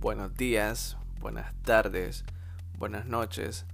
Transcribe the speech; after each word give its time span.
buenos 0.00 0.34
días, 0.36 0.96
buenas 1.20 1.54
tardes, 1.62 2.24
buenas 2.78 3.06
noches, 3.06 3.64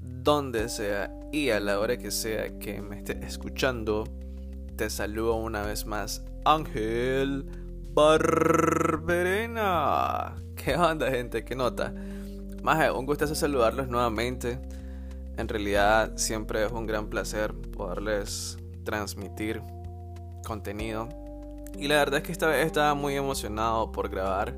donde 0.00 0.68
sea 0.68 1.10
y 1.32 1.50
a 1.50 1.58
la 1.60 1.80
hora 1.80 1.96
que 1.96 2.10
sea 2.10 2.58
que 2.58 2.80
me 2.80 2.98
esté 2.98 3.24
escuchando. 3.24 4.04
Te 4.76 4.88
saludo 4.88 5.34
una 5.36 5.62
vez 5.62 5.84
más, 5.86 6.22
Ángel 6.44 7.46
Barberena. 7.92 8.66
¿Qué 10.56 10.76
onda, 10.76 11.10
gente? 11.10 11.44
¿Qué 11.44 11.56
nota? 11.56 11.92
Más 12.62 12.90
un 12.92 13.06
gustazo 13.06 13.34
saludarlos 13.34 13.88
nuevamente. 13.88 14.60
En 15.36 15.48
realidad, 15.48 16.12
siempre 16.16 16.64
es 16.64 16.70
un 16.72 16.86
gran 16.86 17.08
placer 17.08 17.52
poderles 17.52 18.58
transmitir 18.84 19.60
contenido. 20.46 21.08
Y 21.76 21.88
la 21.88 21.96
verdad 21.96 22.18
es 22.18 22.22
que 22.26 22.30
esta 22.32 22.46
vez 22.46 22.64
estaba 22.64 22.94
muy 22.94 23.16
emocionado 23.16 23.90
por 23.90 24.08
grabar. 24.08 24.54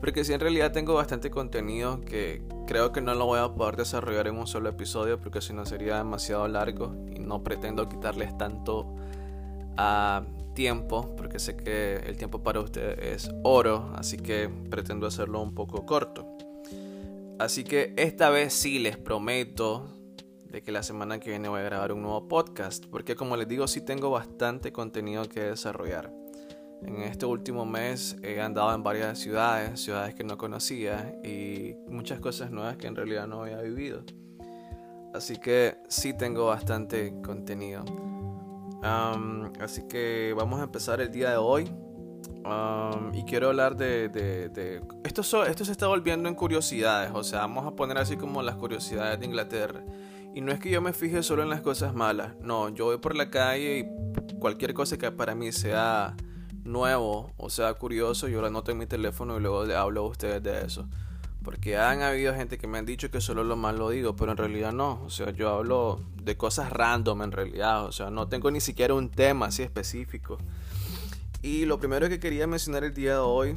Porque 0.00 0.24
si 0.24 0.32
en 0.32 0.40
realidad 0.40 0.72
tengo 0.72 0.94
bastante 0.94 1.30
contenido 1.30 2.00
que 2.00 2.42
creo 2.66 2.90
que 2.92 3.02
no 3.02 3.14
lo 3.14 3.26
voy 3.26 3.38
a 3.38 3.52
poder 3.52 3.76
desarrollar 3.76 4.28
en 4.28 4.36
un 4.36 4.46
solo 4.46 4.70
episodio 4.70 5.20
porque 5.20 5.40
si 5.40 5.52
no 5.52 5.66
sería 5.66 5.98
demasiado 5.98 6.48
largo 6.48 6.94
y 7.14 7.18
no 7.18 7.44
pretendo 7.44 7.88
quitarles 7.88 8.36
tanto 8.38 8.94
a 9.76 10.24
tiempo 10.54 11.14
porque 11.16 11.38
sé 11.38 11.56
que 11.56 11.96
el 11.96 12.16
tiempo 12.16 12.42
para 12.42 12.60
ustedes 12.60 13.24
es 13.26 13.30
oro, 13.42 13.92
así 13.94 14.16
que 14.16 14.48
pretendo 14.70 15.06
hacerlo 15.06 15.42
un 15.42 15.54
poco 15.54 15.84
corto. 15.84 16.26
Así 17.38 17.64
que 17.64 17.92
esta 17.96 18.30
vez 18.30 18.52
sí 18.52 18.78
les 18.78 18.96
prometo 18.96 19.86
de 20.44 20.62
que 20.62 20.72
la 20.72 20.82
semana 20.82 21.20
que 21.20 21.30
viene 21.30 21.48
voy 21.48 21.60
a 21.60 21.64
grabar 21.64 21.92
un 21.92 22.02
nuevo 22.02 22.26
podcast 22.26 22.86
porque 22.86 23.16
como 23.16 23.36
les 23.36 23.48
digo 23.48 23.68
sí 23.68 23.82
tengo 23.82 24.10
bastante 24.10 24.72
contenido 24.72 25.28
que 25.28 25.40
desarrollar. 25.40 26.12
En 26.82 27.02
este 27.02 27.26
último 27.26 27.66
mes 27.66 28.16
he 28.22 28.40
andado 28.40 28.74
en 28.74 28.82
varias 28.82 29.18
ciudades, 29.18 29.80
ciudades 29.80 30.14
que 30.14 30.24
no 30.24 30.38
conocía 30.38 31.14
y 31.22 31.74
muchas 31.88 32.20
cosas 32.20 32.50
nuevas 32.50 32.76
que 32.76 32.86
en 32.86 32.96
realidad 32.96 33.26
no 33.26 33.42
había 33.42 33.60
vivido. 33.60 34.02
Así 35.12 35.36
que 35.36 35.76
sí 35.88 36.14
tengo 36.14 36.46
bastante 36.46 37.14
contenido. 37.22 37.84
así 39.60 39.82
que 39.88 40.34
vamos 40.36 40.60
a 40.60 40.64
empezar 40.64 41.00
el 41.00 41.10
día 41.10 41.30
de 41.30 41.36
hoy. 41.36 41.70
y 43.12 43.24
quiero 43.24 43.48
hablar 43.48 43.76
de... 43.76 44.80
Esto, 45.04 45.44
esto 45.44 45.64
se 45.64 45.72
está 45.72 45.86
volviendo 45.88 46.28
en 46.28 46.34
curiosidades. 46.34 47.10
O 47.12 47.24
sea, 47.24 47.40
vamos 47.40 47.66
a 47.66 47.72
poner 47.76 47.98
así 47.98 48.16
como 48.16 48.42
las 48.42 48.56
curiosidades 48.56 49.18
de 49.20 49.26
Inglaterra. 49.26 49.84
Y 50.32 50.40
no 50.40 50.52
es 50.52 50.60
que 50.60 50.70
yo 50.70 50.80
me 50.80 50.92
fije 50.92 51.22
solo 51.22 51.42
en 51.42 51.50
las 51.50 51.60
cosas 51.60 51.92
malas. 51.92 52.34
No, 52.40 52.68
yo 52.68 52.86
voy 52.86 52.98
por 52.98 53.16
la 53.16 53.30
calle 53.30 53.80
y 53.80 54.36
cualquier 54.38 54.74
cosa 54.74 54.96
que 54.96 55.10
para 55.10 55.34
mí 55.34 55.50
sea 55.50 56.16
nuevo 56.70 57.32
o 57.36 57.50
sea 57.50 57.74
curioso, 57.74 58.28
yo 58.28 58.40
lo 58.40 58.46
anoto 58.46 58.70
en 58.70 58.78
mi 58.78 58.86
teléfono 58.86 59.36
y 59.36 59.40
luego 59.40 59.64
le 59.64 59.76
hablo 59.76 60.02
a 60.02 60.08
ustedes 60.08 60.42
de 60.42 60.64
eso. 60.64 60.88
Porque 61.42 61.78
han 61.78 62.02
habido 62.02 62.34
gente 62.34 62.58
que 62.58 62.66
me 62.66 62.78
han 62.78 62.84
dicho 62.84 63.10
que 63.10 63.20
solo 63.20 63.44
lo 63.44 63.56
malo 63.56 63.88
digo, 63.88 64.14
pero 64.14 64.32
en 64.32 64.36
realidad 64.36 64.72
no. 64.72 65.02
O 65.04 65.10
sea, 65.10 65.30
yo 65.30 65.48
hablo 65.48 66.00
de 66.22 66.36
cosas 66.36 66.70
random 66.70 67.22
en 67.22 67.32
realidad. 67.32 67.86
O 67.86 67.92
sea, 67.92 68.10
no 68.10 68.28
tengo 68.28 68.50
ni 68.50 68.60
siquiera 68.60 68.92
un 68.92 69.08
tema 69.08 69.46
así 69.46 69.62
específico. 69.62 70.36
Y 71.42 71.64
lo 71.64 71.80
primero 71.80 72.10
que 72.10 72.20
quería 72.20 72.46
mencionar 72.46 72.84
el 72.84 72.92
día 72.92 73.12
de 73.12 73.18
hoy 73.20 73.56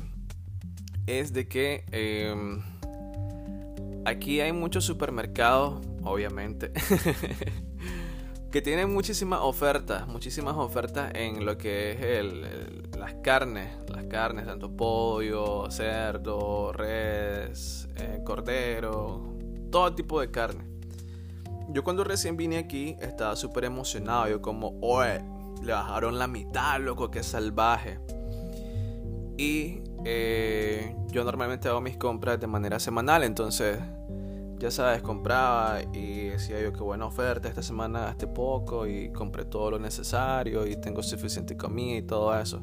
es 1.08 1.34
de 1.34 1.50
que 1.50 1.84
em, 1.92 2.62
aquí 4.06 4.40
hay 4.40 4.54
muchos 4.54 4.86
supermercados, 4.86 5.86
obviamente. 6.04 6.72
que 8.54 8.62
tienen 8.62 8.94
muchísimas 8.94 9.40
ofertas, 9.42 10.08
muchísimas 10.08 10.56
ofertas 10.58 11.12
en 11.16 11.44
lo 11.44 11.58
que 11.58 11.94
es 11.94 12.02
el, 12.04 12.88
las 13.00 13.16
carnes, 13.16 13.72
las 13.90 14.06
carnes, 14.06 14.46
tanto 14.46 14.78
pollo, 14.78 15.72
cerdo, 15.72 16.72
res, 16.72 17.88
eh, 17.96 18.22
cordero, 18.24 19.34
todo 19.72 19.96
tipo 19.96 20.22
de 20.22 20.30
carne. 20.30 20.66
Yo 21.70 21.84
cuando 21.84 22.04
recién 22.04 22.38
vine 22.38 22.60
aquí 22.60 22.96
estaba 23.02 23.36
súper 23.36 23.66
emocionado, 23.66 24.28
yo 24.28 24.40
como, 24.40 24.78
oye, 24.82 25.26
le 25.64 25.74
bajaron 25.74 26.20
la 26.20 26.28
mitad, 26.28 26.80
loco, 26.80 27.10
que 27.10 27.24
salvaje. 27.24 28.00
Y 29.36 29.82
eh, 30.06 30.96
yo 31.08 31.24
normalmente 31.24 31.70
hago 31.70 31.82
mis 31.82 31.98
compras 31.98 32.40
de 32.40 32.46
manera 32.46 32.80
semanal, 32.80 33.24
entonces 33.24 33.80
ya 34.64 34.72
sabes, 34.72 35.02
compraba 35.02 35.82
y 35.92 36.30
decía 36.30 36.62
yo 36.62 36.72
que 36.72 36.80
buena 36.80 37.06
oferta, 37.06 37.50
esta 37.50 37.62
semana 37.62 38.06
gasté 38.06 38.28
poco 38.28 38.88
y 38.88 39.12
compré 39.12 39.44
todo 39.44 39.72
lo 39.72 39.78
necesario 39.80 40.66
y 40.66 40.78
tengo 40.78 41.04
suficiente 41.04 41.58
comida 41.58 41.98
y 41.98 42.02
todo 42.04 42.34
eso. 42.40 42.62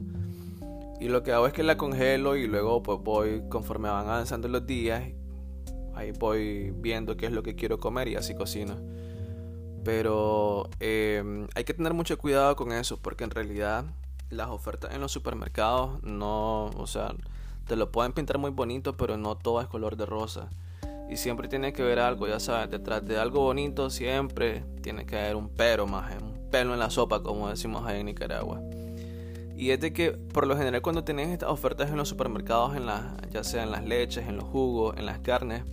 Y 0.99 1.09
lo 1.09 1.22
que 1.22 1.33
hago 1.33 1.47
es 1.47 1.53
que 1.53 1.62
la 1.62 1.77
congelo 1.77 2.37
y 2.37 2.47
luego 2.47 2.83
pues 2.83 3.00
voy 3.03 3.43
conforme 3.50 3.91
van 3.91 4.06
avanzando 4.09 4.49
los 4.49 4.66
días, 4.66 5.12
ahí 5.94 6.12
voy 6.12 6.71
viendo 6.71 7.19
qué 7.19 7.27
es 7.27 7.33
lo 7.33 7.43
que 7.43 7.55
quiero 7.55 7.78
comer 7.78 8.09
y 8.09 8.17
así 8.17 8.34
cocino. 8.34 8.78
Pero 9.84 10.71
em, 10.81 11.49
hay 11.55 11.65
que 11.65 11.75
tener 11.75 11.93
mucho 11.93 12.17
cuidado 12.17 12.56
con 12.56 12.72
eso 12.72 12.97
porque 12.97 13.25
en 13.25 13.31
realidad 13.31 13.84
las 14.31 14.49
ofertas 14.49 14.94
en 14.94 15.03
los 15.03 15.12
supermercados 15.12 16.03
no, 16.03 16.71
o 16.78 16.87
sea, 16.87 17.15
te 17.67 17.77
lo 17.77 17.93
pueden 17.93 18.15
pintar 18.15 18.38
muy 18.38 18.53
bonito, 18.53 18.97
pero 18.97 19.19
no 19.19 19.37
todo 19.37 19.61
es 19.61 19.67
color 19.67 19.97
de 19.97 20.06
rosa. 20.06 20.49
Y 21.10 21.16
siempre 21.16 21.48
tiene 21.48 21.72
que 21.72 21.82
ver 21.82 21.98
algo, 21.98 22.28
ya 22.28 22.38
sabes, 22.38 22.71
detrás 22.71 23.04
de 23.04 23.19
algo 23.19 23.41
bonito 23.41 23.91
siempre 23.91 24.62
tiene 24.81 25.04
que 25.04 25.19
haber 25.19 25.34
un 25.34 25.48
pero 25.48 25.87
más, 25.87 26.15
un 26.22 26.48
pelo 26.50 26.72
en 26.72 26.78
la 26.78 26.88
sopa, 26.88 27.21
como 27.22 27.48
decimos 27.48 27.84
ahí 27.84 28.00
en 28.00 28.06
Nicaragua. 28.06 28.60
Y 29.56 29.72
es 29.72 29.81
de 29.81 29.93
que 29.93 30.12
por 30.12 30.47
lo 30.47 30.56
general 30.56 30.82
cuando 30.82 31.03
tenés 31.03 31.28
estas 31.28 31.50
ofertas 31.50 31.91
en 31.91 31.97
los 31.97 32.09
supermercados, 32.09 32.76
en 32.76 32.87
la, 32.87 33.16
ya 33.31 33.43
sea 33.43 33.65
en 33.65 33.72
las 33.72 33.84
leches, 33.84 34.28
en 34.28 34.37
los 34.37 34.44
jugos, 34.44 34.97
en 34.97 35.04
las 35.04 35.19
carnes, 35.19 35.65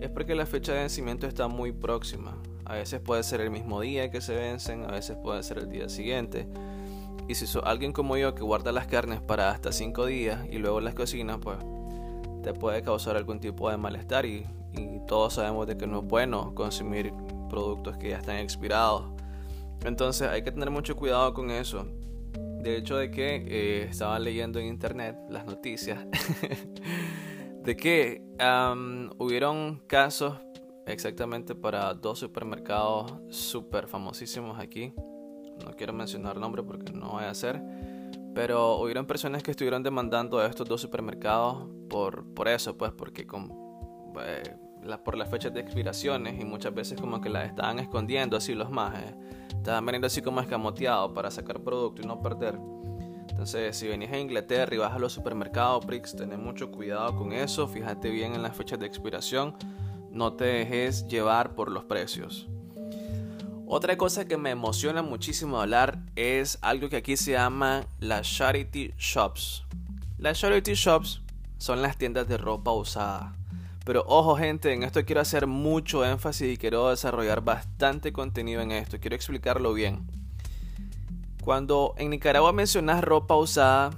es 0.00 0.08
porque 0.08 0.34
la 0.34 0.46
fecha 0.46 0.72
de 0.72 0.80
vencimiento 0.80 1.26
está 1.26 1.48
muy 1.48 1.70
próxima. 1.70 2.36
A 2.64 2.74
veces 2.74 3.00
puede 3.00 3.22
ser 3.22 3.42
el 3.42 3.50
mismo 3.50 3.80
día 3.80 4.10
que 4.10 4.20
se 4.22 4.34
vencen, 4.34 4.84
a 4.84 4.92
veces 4.92 5.16
puede 5.22 5.42
ser 5.42 5.58
el 5.58 5.68
día 5.68 5.88
siguiente. 5.90 6.48
Y 7.28 7.34
si 7.34 7.46
sos 7.46 7.62
alguien 7.64 7.92
como 7.92 8.16
yo 8.16 8.34
que 8.34 8.42
guarda 8.42 8.72
las 8.72 8.86
carnes 8.86 9.20
para 9.20 9.50
hasta 9.50 9.70
5 9.70 10.06
días 10.06 10.40
y 10.50 10.58
luego 10.58 10.80
las 10.80 10.94
cocina, 10.94 11.38
pues 11.38 11.58
te 12.42 12.52
puede 12.52 12.82
causar 12.82 13.16
algún 13.16 13.40
tipo 13.40 13.70
de 13.70 13.76
malestar 13.76 14.26
y 14.26 14.46
todos 15.06 15.34
sabemos 15.34 15.66
de 15.66 15.76
que 15.76 15.86
no 15.86 16.00
es 16.00 16.04
bueno 16.06 16.54
consumir 16.54 17.12
productos 17.48 17.98
que 17.98 18.10
ya 18.10 18.18
están 18.18 18.36
expirados. 18.36 19.04
Entonces 19.84 20.28
hay 20.28 20.42
que 20.42 20.52
tener 20.52 20.70
mucho 20.70 20.96
cuidado 20.96 21.34
con 21.34 21.50
eso. 21.50 21.86
De 22.60 22.76
hecho 22.76 22.96
de 22.96 23.10
que 23.10 23.44
eh, 23.46 23.82
estaba 23.90 24.18
leyendo 24.18 24.58
en 24.60 24.66
internet 24.66 25.16
las 25.28 25.44
noticias 25.44 26.06
de 27.62 27.76
que 27.76 28.22
hubieron 29.18 29.82
casos 29.86 30.38
exactamente 30.86 31.54
para 31.54 31.92
dos 31.94 32.20
supermercados 32.20 33.12
súper 33.28 33.88
famosísimos 33.88 34.58
aquí. 34.58 34.94
No 35.64 35.72
quiero 35.76 35.92
mencionar 35.92 36.38
nombre 36.38 36.62
porque 36.62 36.92
no 36.92 37.10
voy 37.10 37.24
a 37.24 37.30
hacer. 37.30 37.60
Pero 38.34 38.76
hubieron 38.78 39.06
personas 39.06 39.42
que 39.42 39.50
estuvieron 39.50 39.82
demandando 39.82 40.38
a 40.38 40.46
estos 40.46 40.66
dos 40.68 40.80
supermercados 40.80 41.68
por, 41.88 42.24
por 42.34 42.48
eso, 42.48 42.76
pues 42.76 42.92
porque 42.92 43.26
con, 43.26 43.52
eh, 44.20 44.56
por 45.04 45.16
las 45.16 45.30
fechas 45.30 45.52
de 45.52 45.60
expiraciones 45.60 46.40
y 46.40 46.44
muchas 46.44 46.74
veces 46.74 47.00
como 47.00 47.20
que 47.20 47.28
las 47.28 47.46
estaban 47.46 47.78
escondiendo 47.78 48.36
así 48.36 48.54
los 48.54 48.70
majes. 48.70 49.14
Estaban 49.48 49.84
veniendo 49.84 50.06
así 50.06 50.22
como 50.22 50.40
escamoteados 50.40 51.12
para 51.12 51.30
sacar 51.30 51.60
producto 51.60 52.02
y 52.02 52.06
no 52.06 52.20
perder. 52.22 52.58
Entonces, 53.28 53.76
si 53.76 53.88
venís 53.88 54.10
a 54.10 54.18
Inglaterra 54.18 54.74
y 54.74 54.78
vas 54.78 54.92
a 54.92 54.98
los 54.98 55.12
supermercados, 55.12 55.84
Prix, 55.86 56.14
ten 56.16 56.38
mucho 56.42 56.70
cuidado 56.70 57.16
con 57.16 57.32
eso. 57.32 57.66
Fíjate 57.66 58.10
bien 58.10 58.34
en 58.34 58.42
las 58.42 58.56
fechas 58.56 58.78
de 58.78 58.86
expiración. 58.86 59.54
No 60.10 60.34
te 60.34 60.44
dejes 60.44 61.06
llevar 61.06 61.54
por 61.54 61.70
los 61.70 61.84
precios. 61.84 62.48
Otra 63.74 63.96
cosa 63.96 64.26
que 64.26 64.36
me 64.36 64.50
emociona 64.50 65.00
muchísimo 65.00 65.58
hablar 65.58 65.98
es 66.14 66.58
algo 66.60 66.90
que 66.90 66.96
aquí 66.96 67.16
se 67.16 67.30
llama 67.30 67.86
las 68.00 68.30
charity 68.30 68.92
shops. 68.98 69.64
Las 70.18 70.38
charity 70.38 70.74
shops 70.74 71.22
son 71.56 71.80
las 71.80 71.96
tiendas 71.96 72.28
de 72.28 72.36
ropa 72.36 72.70
usada. 72.72 73.34
Pero 73.86 74.04
ojo 74.06 74.36
gente, 74.36 74.74
en 74.74 74.82
esto 74.82 75.06
quiero 75.06 75.22
hacer 75.22 75.46
mucho 75.46 76.04
énfasis 76.04 76.52
y 76.52 76.58
quiero 76.58 76.90
desarrollar 76.90 77.40
bastante 77.40 78.12
contenido 78.12 78.60
en 78.60 78.72
esto. 78.72 79.00
Quiero 79.00 79.16
explicarlo 79.16 79.72
bien. 79.72 80.06
Cuando 81.42 81.94
en 81.96 82.10
Nicaragua 82.10 82.52
mencionas 82.52 83.02
ropa 83.02 83.36
usada, 83.36 83.88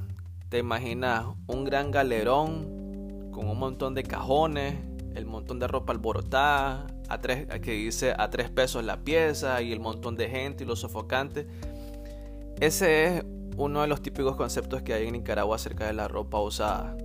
te 0.50 0.58
imaginas 0.58 1.26
un 1.48 1.64
gran 1.64 1.90
galerón 1.90 3.32
con 3.32 3.48
un 3.48 3.58
montón 3.58 3.94
de 3.94 4.04
cajones, 4.04 4.76
el 5.16 5.26
montón 5.26 5.58
de 5.58 5.66
ropa 5.66 5.92
alborotada, 5.92 6.86
a 7.08 7.20
tres, 7.20 7.46
que 7.60 7.72
dice 7.72 8.14
a 8.16 8.30
tres 8.30 8.50
pesos 8.50 8.84
la 8.84 8.98
pieza 9.04 9.60
y 9.62 9.72
el 9.72 9.80
montón 9.80 10.16
de 10.16 10.28
gente 10.28 10.64
y 10.64 10.66
los 10.66 10.80
sofocantes. 10.80 11.46
Ese 12.60 13.06
es 13.06 13.24
uno 13.56 13.82
de 13.82 13.88
los 13.88 14.02
típicos 14.02 14.36
conceptos 14.36 14.82
que 14.82 14.94
hay 14.94 15.06
en 15.06 15.12
Nicaragua 15.12 15.56
acerca 15.56 15.86
de 15.86 15.92
la 15.92 16.08
ropa 16.08 16.40
usada. 16.40 16.96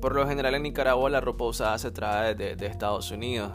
Por 0.00 0.14
lo 0.14 0.26
general 0.28 0.54
en 0.54 0.62
Nicaragua 0.62 1.10
la 1.10 1.20
ropa 1.20 1.44
usada 1.44 1.76
se 1.78 1.90
trae 1.90 2.34
de, 2.34 2.66
Estados 2.66 3.10
Unidos. 3.10 3.52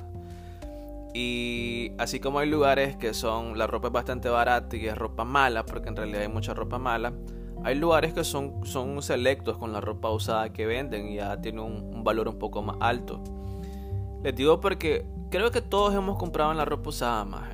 Y 1.13 1.91
así 1.97 2.19
como 2.19 2.39
hay 2.39 2.49
lugares 2.49 2.95
que 2.95 3.13
son 3.13 3.57
la 3.57 3.67
ropa 3.67 3.87
es 3.87 3.93
bastante 3.93 4.29
barata 4.29 4.75
y 4.75 4.87
es 4.87 4.97
ropa 4.97 5.23
mala, 5.23 5.65
porque 5.65 5.89
en 5.89 5.95
realidad 5.95 6.21
hay 6.21 6.27
mucha 6.27 6.53
ropa 6.53 6.79
mala, 6.79 7.13
Hay 7.63 7.75
lugares 7.75 8.13
que 8.13 8.23
son, 8.23 8.65
son 8.65 9.01
selectos 9.01 9.57
con 9.57 9.71
la 9.71 9.79
ropa 9.79 10.09
usada 10.09 10.51
que 10.51 10.65
venden 10.65 11.07
y 11.07 11.15
ya 11.15 11.39
tiene 11.39 11.61
un, 11.61 12.03
valor 12.03 12.27
un 12.27 12.39
poco 12.39 12.61
más 12.61 12.77
alto. 12.81 13.21
Les 14.23 14.35
digo 14.35 14.59
porque 14.59 15.05
creo 15.33 15.49
que 15.49 15.63
todos 15.63 15.95
hemos 15.95 16.19
comprado 16.19 16.51
en 16.51 16.57
la 16.57 16.65
ropa 16.65 16.89
usada 16.89 17.25
más. 17.25 17.49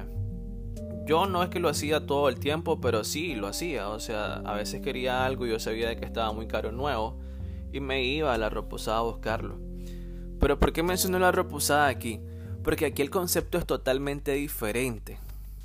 Yo 1.06 1.28
no 1.28 1.44
es 1.44 1.50
que 1.50 1.62
lo 1.62 1.70
hacía 1.70 2.06
todo 2.06 2.28
el 2.28 2.38
tiempo, 2.38 2.82
pero 2.82 3.06
sí 3.06 3.36
lo 3.36 3.48
hacía. 3.48 3.88
O 3.88 4.02
sea, 4.02 4.34
a 4.34 4.54
veces 4.54 4.82
quería 4.82 5.26
algo 5.26 5.48
y 5.48 5.52
yo 5.52 5.62
sabía 5.62 5.96
que 5.96 6.04
estaba 6.04 6.34
muy 6.34 6.46
caro 6.46 6.74
nuevo 6.74 7.18
y 7.72 7.80
me 7.80 8.04
iba 8.04 8.34
a 8.34 8.38
la 8.38 8.50
ropa 8.50 8.76
usada 8.76 8.98
a 8.98 9.04
buscarlo. 9.04 9.60
Pero 10.42 10.60
¿por 10.60 10.74
qué 10.74 10.84
menciono 10.84 11.20
la 11.20 11.32
ropa 11.32 11.56
usada 11.56 11.88
aquí? 11.88 12.20
Porque 12.66 12.88
aquí 12.88 13.02
el 13.02 13.10
concepto 13.10 13.58
es 13.58 13.66
totalmente 13.66 14.34
diferente. 14.34 15.18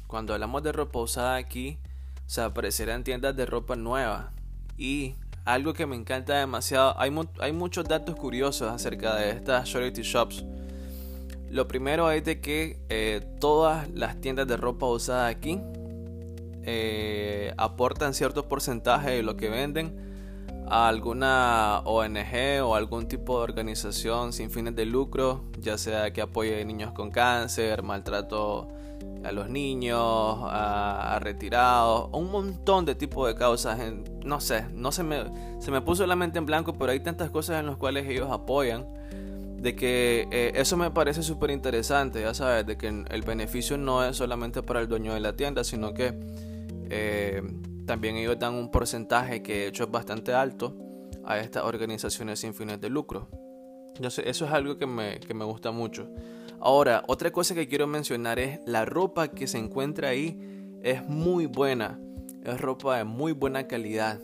Cuando 0.06 0.34
hablamos 0.34 0.62
de 0.62 0.70
ropa 0.70 1.00
usada 1.00 1.34
aquí, 1.34 1.78
o 2.24 2.30
sea, 2.30 2.44
aparecerán 2.44 3.02
tiendas 3.02 3.34
de 3.34 3.44
ropa 3.44 3.74
nueva. 3.74 4.30
Y 4.78 5.16
algo 5.44 5.74
que 5.74 5.86
me 5.86 5.96
encanta 5.96 6.38
demasiado, 6.38 6.94
hay, 6.96 7.12
hay 7.40 7.50
muchos 7.50 7.88
datos 7.88 8.14
curiosos 8.14 8.70
acerca 8.70 9.16
de 9.16 9.30
estas 9.30 9.68
charity 9.68 10.02
shops. 10.02 10.44
Lo 11.54 11.68
primero 11.68 12.10
es 12.10 12.24
de 12.24 12.40
que 12.40 12.80
eh, 12.88 13.24
todas 13.38 13.88
las 13.90 14.20
tiendas 14.20 14.48
de 14.48 14.56
ropa 14.56 14.86
usada 14.86 15.28
aquí 15.28 15.60
eh, 16.64 17.54
aportan 17.56 18.12
cierto 18.12 18.48
porcentaje 18.48 19.12
de 19.12 19.22
lo 19.22 19.36
que 19.36 19.48
venden 19.50 20.66
a 20.68 20.88
alguna 20.88 21.78
ONG 21.84 22.60
o 22.64 22.74
algún 22.74 23.06
tipo 23.06 23.38
de 23.38 23.44
organización 23.44 24.32
sin 24.32 24.50
fines 24.50 24.74
de 24.74 24.84
lucro, 24.84 25.44
ya 25.60 25.78
sea 25.78 26.12
que 26.12 26.22
apoye 26.22 26.64
niños 26.64 26.90
con 26.90 27.12
cáncer, 27.12 27.84
maltrato 27.84 28.66
a 29.22 29.30
los 29.30 29.48
niños, 29.48 30.00
a, 30.02 31.20
retirados, 31.20 32.08
un 32.10 32.32
montón 32.32 32.84
de 32.84 32.96
tipos 32.96 33.28
de 33.28 33.36
causas. 33.36 33.78
no 34.24 34.40
sé, 34.40 34.66
no 34.74 34.90
se 34.90 35.04
me, 35.04 35.22
se 35.60 35.70
me 35.70 35.80
puso 35.82 36.04
la 36.04 36.16
mente 36.16 36.36
en 36.36 36.46
blanco, 36.46 36.72
pero 36.72 36.90
hay 36.90 36.98
tantas 36.98 37.30
cosas 37.30 37.60
en 37.60 37.66
las 37.66 37.76
cuales 37.76 38.08
ellos 38.08 38.28
apoyan. 38.32 39.03
De 39.64 39.74
que 39.74 40.28
eh, 40.30 40.52
eso 40.56 40.76
me 40.76 40.90
parece 40.90 41.22
súper 41.22 41.50
interesante, 41.50 42.20
ya 42.20 42.34
sabes, 42.34 42.66
de 42.66 42.76
que 42.76 42.86
el 42.88 43.22
beneficio 43.22 43.78
no 43.78 44.04
es 44.04 44.14
solamente 44.14 44.62
para 44.62 44.82
el 44.82 44.88
dueño 44.88 45.14
de 45.14 45.20
la 45.20 45.36
tienda, 45.36 45.64
sino 45.64 45.94
que 45.94 46.12
eh, 46.90 47.42
también 47.86 48.16
ellos 48.16 48.38
dan 48.38 48.52
un 48.56 48.70
porcentaje 48.70 49.42
que 49.42 49.60
de 49.60 49.66
hecho 49.68 49.84
es 49.84 49.90
bastante 49.90 50.34
alto 50.34 50.76
a 51.24 51.38
estas 51.38 51.64
organizaciones 51.64 52.40
sin 52.40 52.52
fines 52.52 52.78
de 52.78 52.90
lucro. 52.90 53.30
Entonces, 53.96 54.26
eso 54.26 54.44
es 54.44 54.52
algo 54.52 54.76
que 54.76 54.86
me, 54.86 55.18
que 55.18 55.32
me 55.32 55.46
gusta 55.46 55.70
mucho. 55.70 56.10
Ahora, 56.60 57.02
otra 57.06 57.32
cosa 57.32 57.54
que 57.54 57.66
quiero 57.66 57.86
mencionar 57.86 58.38
es 58.38 58.60
la 58.66 58.84
ropa 58.84 59.28
que 59.28 59.46
se 59.46 59.56
encuentra 59.56 60.10
ahí 60.10 60.38
es 60.82 61.08
muy 61.08 61.46
buena. 61.46 61.98
Es 62.42 62.60
ropa 62.60 62.98
de 62.98 63.04
muy 63.04 63.32
buena 63.32 63.66
calidad 63.66 64.20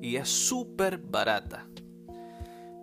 y 0.00 0.16
es 0.16 0.28
súper 0.28 0.98
barata. 0.98 1.68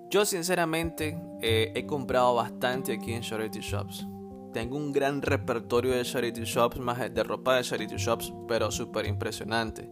Yo 0.09 0.25
sinceramente 0.25 1.21
eh, 1.41 1.71
he 1.75 1.85
comprado 1.85 2.35
bastante 2.35 2.93
aquí 2.93 3.13
en 3.13 3.21
Charity 3.21 3.59
Shops. 3.59 4.07
Tengo 4.53 4.77
un 4.77 4.91
gran 4.91 5.21
repertorio 5.21 5.91
de 5.91 6.03
charity 6.03 6.41
shops, 6.43 6.79
más 6.79 7.13
de 7.13 7.23
ropa 7.23 7.55
de 7.55 7.63
charity 7.63 7.97
shops, 7.97 8.33
pero 8.47 8.71
súper 8.71 9.05
impresionante. 9.05 9.87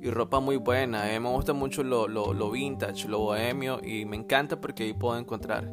Y 0.00 0.10
ropa 0.10 0.38
muy 0.38 0.56
buena. 0.56 1.12
Eh. 1.12 1.18
Me 1.18 1.28
gusta 1.28 1.52
mucho 1.52 1.82
lo, 1.82 2.50
vintage, 2.50 3.08
lo 3.08 3.18
bohemio. 3.18 3.80
Y 3.84 4.04
me 4.04 4.16
encanta 4.16 4.60
porque 4.60 4.84
ahí 4.84 4.92
puedo 4.92 5.18
encontrar. 5.18 5.68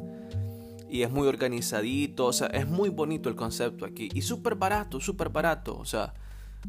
Y 0.90 1.02
es 1.02 1.10
muy 1.10 1.28
organizadito. 1.28 2.26
O 2.26 2.32
sea, 2.32 2.48
es 2.48 2.66
muy 2.66 2.88
bonito 2.88 3.28
el 3.28 3.36
concepto 3.36 3.84
aquí. 3.84 4.08
Y 4.12 4.22
súper 4.22 4.56
barato, 4.56 5.00
súper 5.00 5.28
barato. 5.28 5.78
O 5.78 5.84
sea, 5.84 6.12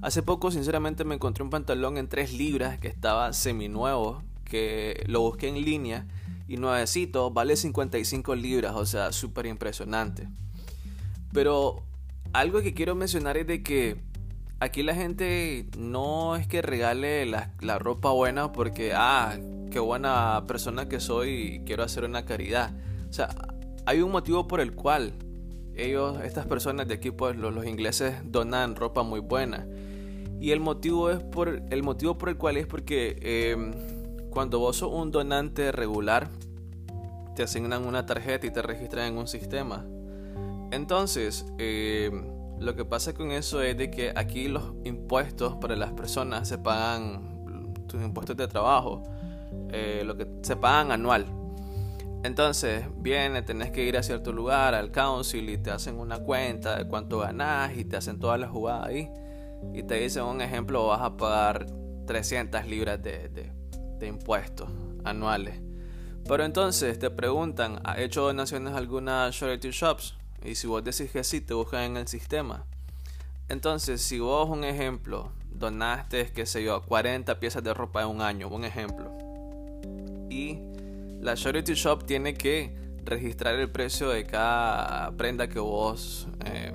hace 0.02 0.22
poco 0.22 0.52
sinceramente 0.52 1.04
me 1.04 1.16
encontré 1.16 1.44
un 1.44 1.50
pantalón 1.50 1.98
en 1.98 2.08
3 2.08 2.34
libras 2.34 2.78
que 2.80 2.88
estaba 2.88 3.34
semi 3.34 3.68
nuevo. 3.68 4.22
Que 4.46 5.04
lo 5.08 5.22
busqué 5.22 5.48
en 5.48 5.66
línea. 5.66 6.06
Y 6.50 6.58
nuevecito, 6.58 7.30
vale 7.30 7.56
55 7.56 8.36
libras. 8.36 8.74
O 8.76 8.86
sea, 8.88 9.12
súper 9.12 9.46
impresionante. 9.46 10.28
Pero 11.32 11.84
algo 12.34 12.62
que 12.62 12.74
quiero 12.74 12.96
mencionar 12.96 13.38
es 13.38 13.46
de 13.46 13.62
que 13.62 13.98
aquí 14.60 14.82
la 14.82 14.96
gente 14.96 15.68
no 15.78 16.36
es 16.36 16.48
que 16.48 16.64
regale 16.64 17.28
la, 17.28 17.78
ropa 17.78 18.10
buena 18.10 18.52
porque, 18.52 18.94
ah, 18.96 19.38
qué 19.70 19.78
buena 19.78 20.44
persona 20.48 20.90
que 20.90 21.00
soy 21.00 21.30
y 21.30 21.60
quiero 21.66 21.84
hacer 21.84 22.04
una 22.04 22.26
caridad. 22.26 22.74
O 23.08 23.14
sea, 23.14 23.30
hay 23.86 24.02
un 24.02 24.12
motivo 24.12 24.48
por 24.48 24.60
el 24.60 24.74
cual 24.74 25.14
ellos, 25.76 26.18
estas 26.24 26.48
personas 26.48 26.88
de 26.88 26.96
aquí, 26.96 27.12
pues 27.12 27.38
los, 27.38 27.64
ingleses 27.64 28.16
donan 28.26 28.76
ropa 28.76 29.04
muy 29.04 29.20
buena. 29.20 29.68
Y 30.42 30.50
el 30.50 30.62
motivo 30.62 31.12
es 31.12 31.20
por 31.20 31.62
el 31.70 31.84
motivo 31.84 32.18
por 32.18 32.30
el 32.30 32.38
cual 32.38 32.58
es 32.58 32.66
porque 32.66 33.18
em, 33.22 33.99
cuando 34.30 34.60
vos 34.60 34.78
sos 34.78 34.92
un 34.92 35.12
donante 35.12 35.72
regular, 35.72 36.30
te 37.36 37.44
asignan 37.44 37.86
una 37.86 38.06
tarjeta 38.06 38.48
y 38.48 38.52
te 38.52 38.62
registran 38.62 39.08
en 39.08 39.18
un 39.18 39.28
sistema. 39.28 39.86
Entonces, 40.72 41.46
eh, 41.58 42.12
lo 42.60 42.76
que 42.76 42.86
pasa 42.86 43.14
con 43.14 43.32
eso 43.32 43.62
es 43.62 43.78
de 43.78 43.90
que 43.90 44.12
aquí 44.16 44.48
los 44.48 44.74
impuestos 44.84 45.56
para 45.56 45.76
las 45.76 45.94
personas 45.94 46.48
se 46.48 46.58
pagan, 46.58 47.74
tus 47.88 48.02
impuestos 48.02 48.36
de 48.38 48.48
trabajo, 48.48 49.04
eh, 49.72 50.04
lo 50.06 50.18
que 50.18 50.28
se 50.42 50.56
pagan 50.56 50.92
anual. 50.92 51.26
Entonces, 52.24 52.86
viene, 52.98 53.42
tenés 53.42 53.72
que 53.72 53.86
ir 53.86 53.98
a 53.98 54.04
cierto 54.04 54.34
lugar, 54.34 54.76
al 54.76 54.92
council, 54.92 55.50
y 55.50 55.58
te 55.58 55.72
hacen 55.72 55.98
una 55.98 56.20
cuenta 56.20 56.78
de 56.78 56.86
cuánto 56.86 57.20
ganás 57.20 57.78
y 57.78 57.86
te 57.86 57.96
hacen 57.96 58.20
todas 58.20 58.40
las 58.40 58.52
jugadas 58.52 58.88
ahí. 58.88 59.10
Y 59.74 59.84
te 59.84 59.96
dicen, 59.96 60.24
un 60.24 60.42
ejemplo, 60.42 60.88
vas 60.88 61.02
a 61.02 61.16
pagar 61.16 61.66
300 62.06 62.68
libras 62.68 63.02
de, 63.02 63.30
de 63.30 63.59
impuestos 64.08 64.70
anuales. 65.04 65.60
Pero 66.28 66.44
entonces 66.44 67.00
te 67.00 67.10
preguntan, 67.10 67.82
¿ha 67.84 68.00
hecho 68.00 68.22
donaciones 68.22 68.74
a 68.74 68.78
algunas 68.78 69.36
charity 69.36 69.72
shops? 69.72 70.16
Y 70.44 70.56
si 70.56 70.68
vos 70.68 70.84
decís 70.84 71.12
que 71.12 71.24
sí, 71.24 71.42
te 71.42 71.54
buscan 71.54 71.84
en 71.84 71.98
el 71.98 72.08
sistema. 72.08 72.66
Entonces, 73.48 74.02
si 74.02 74.20
vos, 74.20 74.48
un 74.48 74.64
ejemplo, 74.64 75.32
donaste, 75.52 76.32
qué 76.32 76.46
sé 76.46 76.64
yo, 76.64 76.82
40 76.84 77.40
piezas 77.40 77.64
de 77.64 77.74
ropa 77.74 78.04
en 78.04 78.10
un 78.10 78.22
año, 78.22 78.48
un 78.48 78.64
ejemplo. 78.64 79.12
Y 80.30 80.60
la 81.20 81.36
Charity 81.36 81.74
Shop 81.74 82.06
tiene 82.06 82.36
que 82.36 82.76
registrar 83.04 83.56
el 83.56 83.70
precio 83.70 84.10
de 84.10 84.26
cada 84.26 85.12
prenda 85.18 85.50
que 85.50 85.60
vos, 85.60 86.28
eh, 86.46 86.74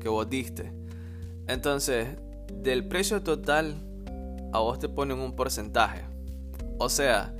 que 0.00 0.08
vos 0.08 0.28
diste. 0.28 0.70
Entonces, 1.48 2.08
del 2.52 2.86
precio 2.86 3.22
total, 3.22 3.74
a 4.52 4.58
vos 4.58 4.78
te 4.78 4.88
ponen 4.88 5.18
un 5.18 5.34
porcentaje. 5.34 6.02
O 6.78 6.88
sea, 6.88 7.34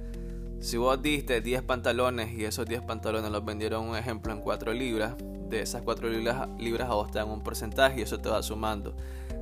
si 0.60 0.76
vos 0.76 1.00
diste 1.02 1.40
10 1.40 1.62
pantalones 1.62 2.32
y 2.32 2.44
esos 2.44 2.66
10 2.66 2.82
pantalones 2.82 3.30
los 3.30 3.44
vendieron, 3.44 3.88
un 3.88 3.96
ejemplo, 3.96 4.32
en 4.32 4.40
4 4.40 4.72
libras, 4.72 5.14
de 5.48 5.60
esas 5.60 5.82
4 5.82 6.08
libras, 6.08 6.48
libras 6.58 6.88
a 6.88 6.94
vos 6.94 7.10
te 7.10 7.18
dan 7.18 7.28
un 7.28 7.42
porcentaje 7.42 8.00
y 8.00 8.02
eso 8.02 8.18
te 8.18 8.28
va 8.28 8.42
sumando. 8.42 8.96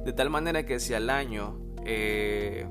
De 0.05 0.13
tal 0.13 0.31
manera 0.31 0.67
que 0.67 0.81
si 0.81 0.95
al 0.95 1.11
año 1.11 1.59
eh, 1.85 2.67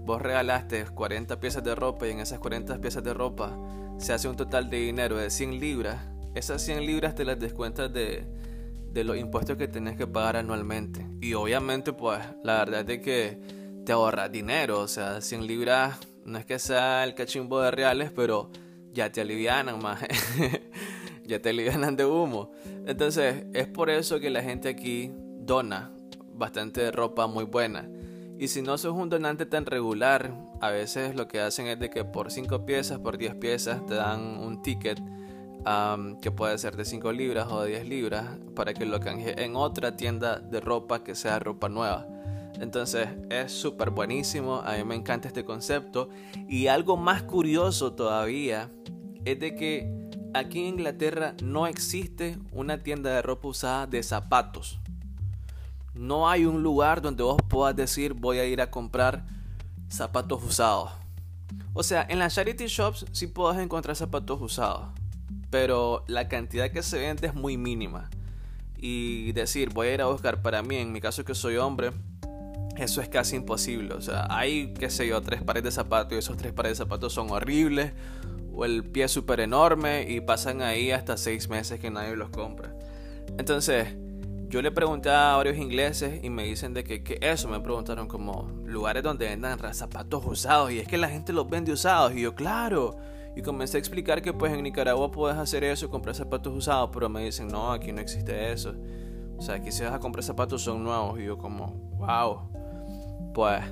vos 0.00 0.20
regalaste 0.20 0.84
40 0.86 1.38
piezas 1.38 1.62
de 1.62 1.74
ropa 1.74 2.08
y 2.08 2.10
en 2.10 2.20
esas 2.20 2.40
40 2.40 2.80
piezas 2.80 3.04
de 3.04 3.14
ropa 3.14 3.56
se 3.98 4.12
hace 4.12 4.28
un 4.28 4.36
total 4.36 4.70
de 4.70 4.78
dinero 4.78 5.16
de 5.16 5.30
100 5.30 5.60
libras, 5.60 6.00
esas 6.34 6.62
100 6.62 6.84
libras 6.84 7.14
te 7.14 7.24
las 7.24 7.38
descuentas 7.38 7.92
de, 7.92 8.24
de 8.92 9.04
los 9.04 9.16
impuestos 9.16 9.56
que 9.56 9.68
tenés 9.68 9.96
que 9.96 10.06
pagar 10.06 10.36
anualmente. 10.36 11.06
Y 11.20 11.34
obviamente 11.34 11.92
pues 11.92 12.20
la 12.42 12.64
verdad 12.64 12.90
es 12.90 13.00
que 13.02 13.40
te 13.84 13.92
ahorras 13.92 14.32
dinero, 14.32 14.80
o 14.80 14.88
sea, 14.88 15.20
100 15.20 15.46
libras 15.46 15.98
no 16.28 16.38
es 16.38 16.46
que 16.46 16.58
sea 16.58 17.04
el 17.04 17.14
cachimbo 17.14 17.60
de 17.60 17.70
reales, 17.70 18.12
pero 18.14 18.50
ya 18.92 19.10
te 19.10 19.20
alivianan 19.20 19.80
más. 19.80 20.00
ya 21.24 21.40
te 21.40 21.52
ganan 21.64 21.96
de 21.96 22.06
humo. 22.06 22.52
Entonces, 22.86 23.46
es 23.52 23.66
por 23.66 23.90
eso 23.90 24.18
que 24.20 24.30
la 24.30 24.42
gente 24.42 24.68
aquí 24.68 25.12
dona 25.14 25.90
bastante 26.34 26.90
ropa 26.90 27.26
muy 27.26 27.44
buena. 27.44 27.88
Y 28.38 28.48
si 28.48 28.62
no 28.62 28.78
sos 28.78 28.94
un 28.94 29.08
donante 29.08 29.46
tan 29.46 29.66
regular, 29.66 30.32
a 30.60 30.70
veces 30.70 31.16
lo 31.16 31.26
que 31.26 31.40
hacen 31.40 31.66
es 31.66 31.78
de 31.78 31.90
que 31.90 32.04
por 32.04 32.30
5 32.30 32.64
piezas, 32.64 32.98
por 32.98 33.18
10 33.18 33.34
piezas, 33.34 33.84
te 33.86 33.94
dan 33.94 34.38
un 34.38 34.62
ticket 34.62 35.00
que 36.22 36.30
puede 36.30 36.56
ser 36.56 36.76
de 36.76 36.84
5 36.84 37.12
libras 37.12 37.48
o 37.50 37.62
de 37.62 37.70
10 37.70 37.88
libras 37.88 38.24
para 38.54 38.72
que 38.72 38.86
lo 38.86 39.00
canje 39.00 39.42
en 39.42 39.56
otra 39.56 39.96
tienda 39.96 40.38
de 40.38 40.60
ropa 40.60 41.04
que 41.04 41.14
sea 41.14 41.38
ropa 41.40 41.68
nueva. 41.68 42.06
Entonces 42.60 43.08
es 43.30 43.52
súper 43.52 43.90
buenísimo, 43.90 44.60
a 44.64 44.76
mí 44.76 44.84
me 44.84 44.94
encanta 44.94 45.28
este 45.28 45.44
concepto. 45.44 46.08
Y 46.48 46.66
algo 46.66 46.96
más 46.96 47.22
curioso 47.22 47.92
todavía 47.92 48.70
es 49.24 49.38
de 49.38 49.54
que 49.54 49.92
aquí 50.34 50.60
en 50.60 50.66
Inglaterra 50.66 51.34
no 51.42 51.66
existe 51.66 52.38
una 52.52 52.82
tienda 52.82 53.10
de 53.10 53.22
ropa 53.22 53.48
usada 53.48 53.86
de 53.86 54.02
zapatos. 54.02 54.78
No 55.94 56.28
hay 56.28 56.44
un 56.44 56.62
lugar 56.62 57.02
donde 57.02 57.22
vos 57.22 57.40
puedas 57.48 57.74
decir 57.74 58.14
voy 58.14 58.38
a 58.38 58.44
ir 58.44 58.60
a 58.60 58.70
comprar 58.70 59.24
zapatos 59.88 60.42
usados. 60.42 60.90
O 61.74 61.82
sea, 61.82 62.06
en 62.08 62.18
las 62.18 62.34
charity 62.34 62.66
shops 62.66 63.06
sí 63.12 63.26
puedes 63.26 63.60
encontrar 63.60 63.96
zapatos 63.96 64.40
usados, 64.40 64.88
pero 65.50 66.04
la 66.06 66.28
cantidad 66.28 66.70
que 66.70 66.82
se 66.82 66.98
vende 66.98 67.28
es 67.28 67.34
muy 67.34 67.56
mínima. 67.56 68.10
Y 68.76 69.32
decir 69.32 69.70
voy 69.72 69.88
a 69.88 69.94
ir 69.94 70.02
a 70.02 70.06
buscar 70.06 70.40
para 70.42 70.62
mí, 70.62 70.76
en 70.76 70.92
mi 70.92 71.00
caso 71.00 71.24
que 71.24 71.34
soy 71.34 71.56
hombre, 71.56 71.92
eso 72.80 73.00
es 73.00 73.08
casi 73.08 73.36
imposible. 73.36 73.94
O 73.94 74.00
sea, 74.00 74.26
hay, 74.30 74.72
qué 74.74 74.90
sé 74.90 75.06
yo, 75.06 75.20
tres 75.20 75.42
pares 75.42 75.62
de 75.62 75.70
zapatos 75.70 76.12
y 76.12 76.16
esos 76.16 76.36
tres 76.36 76.52
pares 76.52 76.72
de 76.72 76.76
zapatos 76.76 77.12
son 77.12 77.30
horribles. 77.30 77.92
O 78.54 78.64
el 78.64 78.84
pie 78.84 79.04
es 79.04 79.12
súper 79.12 79.40
enorme 79.40 80.06
y 80.08 80.20
pasan 80.20 80.62
ahí 80.62 80.90
hasta 80.90 81.16
seis 81.16 81.48
meses 81.48 81.78
que 81.78 81.90
nadie 81.90 82.16
los 82.16 82.30
compra. 82.30 82.74
Entonces, 83.38 83.88
yo 84.48 84.62
le 84.62 84.70
pregunté 84.70 85.10
a 85.10 85.36
varios 85.36 85.56
ingleses 85.56 86.24
y 86.24 86.30
me 86.30 86.44
dicen 86.44 86.74
de 86.74 86.82
que, 86.82 87.02
que 87.02 87.18
eso, 87.20 87.48
me 87.48 87.60
preguntaron 87.60 88.08
como 88.08 88.50
lugares 88.64 89.02
donde 89.02 89.26
vendan 89.26 89.58
zapatos 89.74 90.24
usados. 90.26 90.72
Y 90.72 90.78
es 90.78 90.88
que 90.88 90.98
la 90.98 91.08
gente 91.08 91.32
los 91.32 91.48
vende 91.48 91.72
usados. 91.72 92.14
Y 92.14 92.22
yo, 92.22 92.34
claro. 92.34 92.96
Y 93.36 93.42
comencé 93.42 93.76
a 93.76 93.80
explicar 93.80 94.22
que 94.22 94.32
pues 94.32 94.52
en 94.52 94.62
Nicaragua 94.62 95.10
puedes 95.10 95.36
hacer 95.36 95.62
eso, 95.62 95.88
comprar 95.88 96.14
zapatos 96.14 96.52
usados. 96.54 96.90
Pero 96.92 97.08
me 97.08 97.24
dicen, 97.24 97.48
no, 97.48 97.72
aquí 97.72 97.92
no 97.92 98.00
existe 98.00 98.52
eso. 98.52 98.74
O 99.36 99.42
sea, 99.42 99.56
aquí 99.56 99.70
si 99.70 99.84
vas 99.84 99.92
a 99.92 100.00
comprar 100.00 100.24
zapatos 100.24 100.62
son 100.62 100.82
nuevos. 100.82 101.20
Y 101.20 101.24
yo 101.24 101.38
como, 101.38 101.66
wow 101.98 102.58
pues 103.38 103.62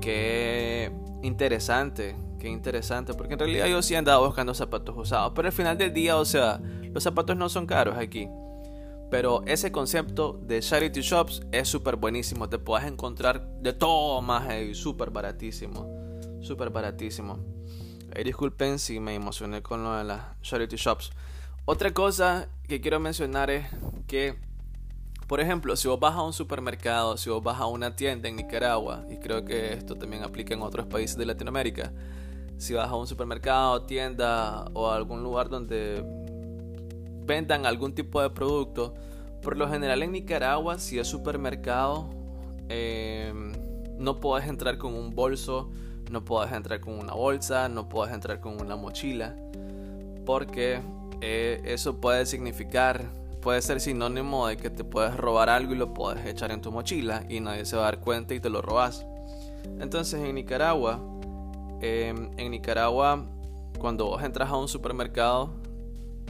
qué 0.00 0.90
interesante, 1.22 2.16
qué 2.40 2.48
interesante, 2.48 3.14
porque 3.14 3.34
en 3.34 3.38
realidad 3.38 3.68
yo 3.68 3.82
sí 3.82 3.94
andaba 3.94 4.26
buscando 4.26 4.52
zapatos 4.52 4.96
usados, 4.98 5.30
pero 5.32 5.46
al 5.46 5.52
final 5.52 5.78
del 5.78 5.92
día, 5.92 6.16
o 6.16 6.24
sea, 6.24 6.60
los 6.92 7.04
zapatos 7.04 7.36
no 7.36 7.48
son 7.48 7.68
caros 7.68 7.96
aquí. 7.96 8.28
Pero 9.08 9.44
ese 9.46 9.70
concepto 9.70 10.40
de 10.42 10.58
charity 10.58 11.02
shops 11.02 11.40
es 11.52 11.68
súper 11.68 11.94
buenísimo. 11.94 12.48
Te 12.48 12.58
puedes 12.58 12.84
encontrar 12.84 13.46
de 13.60 13.72
todo 13.74 14.20
más 14.22 14.52
y 14.60 14.74
súper 14.74 15.10
baratísimo. 15.10 15.86
Súper 16.40 16.70
baratísimo. 16.70 17.38
disculpen 18.24 18.80
si 18.80 18.98
me 18.98 19.14
emocioné 19.14 19.62
con 19.62 19.84
lo 19.84 19.94
de 19.98 20.02
las 20.02 20.20
charity 20.42 20.74
shops. 20.74 21.12
Otra 21.64 21.94
cosa 21.94 22.48
que 22.66 22.80
quiero 22.80 22.98
mencionar 22.98 23.50
es 23.50 23.68
que 24.08 24.49
por 25.30 25.40
ejemplo, 25.40 25.76
si 25.76 25.86
vos 25.86 26.00
vas 26.00 26.16
a 26.16 26.22
un 26.24 26.32
supermercado, 26.32 27.16
si 27.16 27.30
vos 27.30 27.40
vas 27.40 27.60
a 27.60 27.66
una 27.66 27.94
tienda 27.94 28.28
en 28.28 28.34
Nicaragua, 28.34 29.04
y 29.08 29.16
creo 29.18 29.44
que 29.44 29.74
esto 29.74 29.94
también 29.94 30.24
aplica 30.24 30.54
en 30.54 30.60
otros 30.60 30.86
países 30.86 31.16
de 31.16 31.24
Latinoamérica, 31.24 31.92
si 32.58 32.74
vas 32.74 32.88
a 32.88 32.96
un 32.96 33.06
supermercado, 33.06 33.82
tienda 33.82 34.64
o 34.74 34.90
algún 34.90 35.22
lugar 35.22 35.48
donde 35.48 36.04
vendan 37.26 37.64
algún 37.64 37.94
tipo 37.94 38.20
de 38.20 38.30
producto, 38.30 38.92
por 39.40 39.56
lo 39.56 39.68
general 39.68 40.02
en 40.02 40.10
Nicaragua, 40.10 40.80
si 40.80 40.98
es 40.98 41.06
supermercado, 41.06 42.10
em, 42.68 43.52
no 43.98 44.18
puedes 44.18 44.48
entrar 44.48 44.78
con 44.78 44.94
un 44.94 45.14
bolso, 45.14 45.70
no 46.10 46.24
puedes 46.24 46.50
entrar 46.50 46.80
con 46.80 46.98
una 46.98 47.14
bolsa, 47.14 47.68
no 47.68 47.88
puedes 47.88 48.12
entrar 48.12 48.40
con 48.40 48.60
una 48.60 48.74
mochila, 48.74 49.36
porque 50.26 50.80
eh, 51.20 51.62
eso 51.66 52.00
puede 52.00 52.26
significar 52.26 53.19
puede 53.40 53.62
ser 53.62 53.80
sinónimo 53.80 54.46
de 54.46 54.56
que 54.56 54.70
te 54.70 54.84
puedes 54.84 55.16
robar 55.16 55.48
algo 55.48 55.72
y 55.72 55.76
lo 55.76 55.94
puedes 55.94 56.24
echar 56.26 56.50
en 56.52 56.60
tu 56.60 56.70
mochila 56.70 57.24
y 57.28 57.40
nadie 57.40 57.64
se 57.64 57.76
va 57.76 57.82
a 57.82 57.84
dar 57.86 58.00
cuenta 58.00 58.34
y 58.34 58.40
te 58.40 58.50
lo 58.50 58.62
robas. 58.62 59.06
Entonces 59.80 60.22
en 60.22 60.34
Nicaragua, 60.34 61.00
em, 61.80 62.30
en 62.36 62.50
Nicaragua, 62.50 63.26
cuando 63.78 64.06
vos 64.06 64.22
entras 64.22 64.50
a 64.50 64.56
un 64.56 64.68
supermercado, 64.68 65.50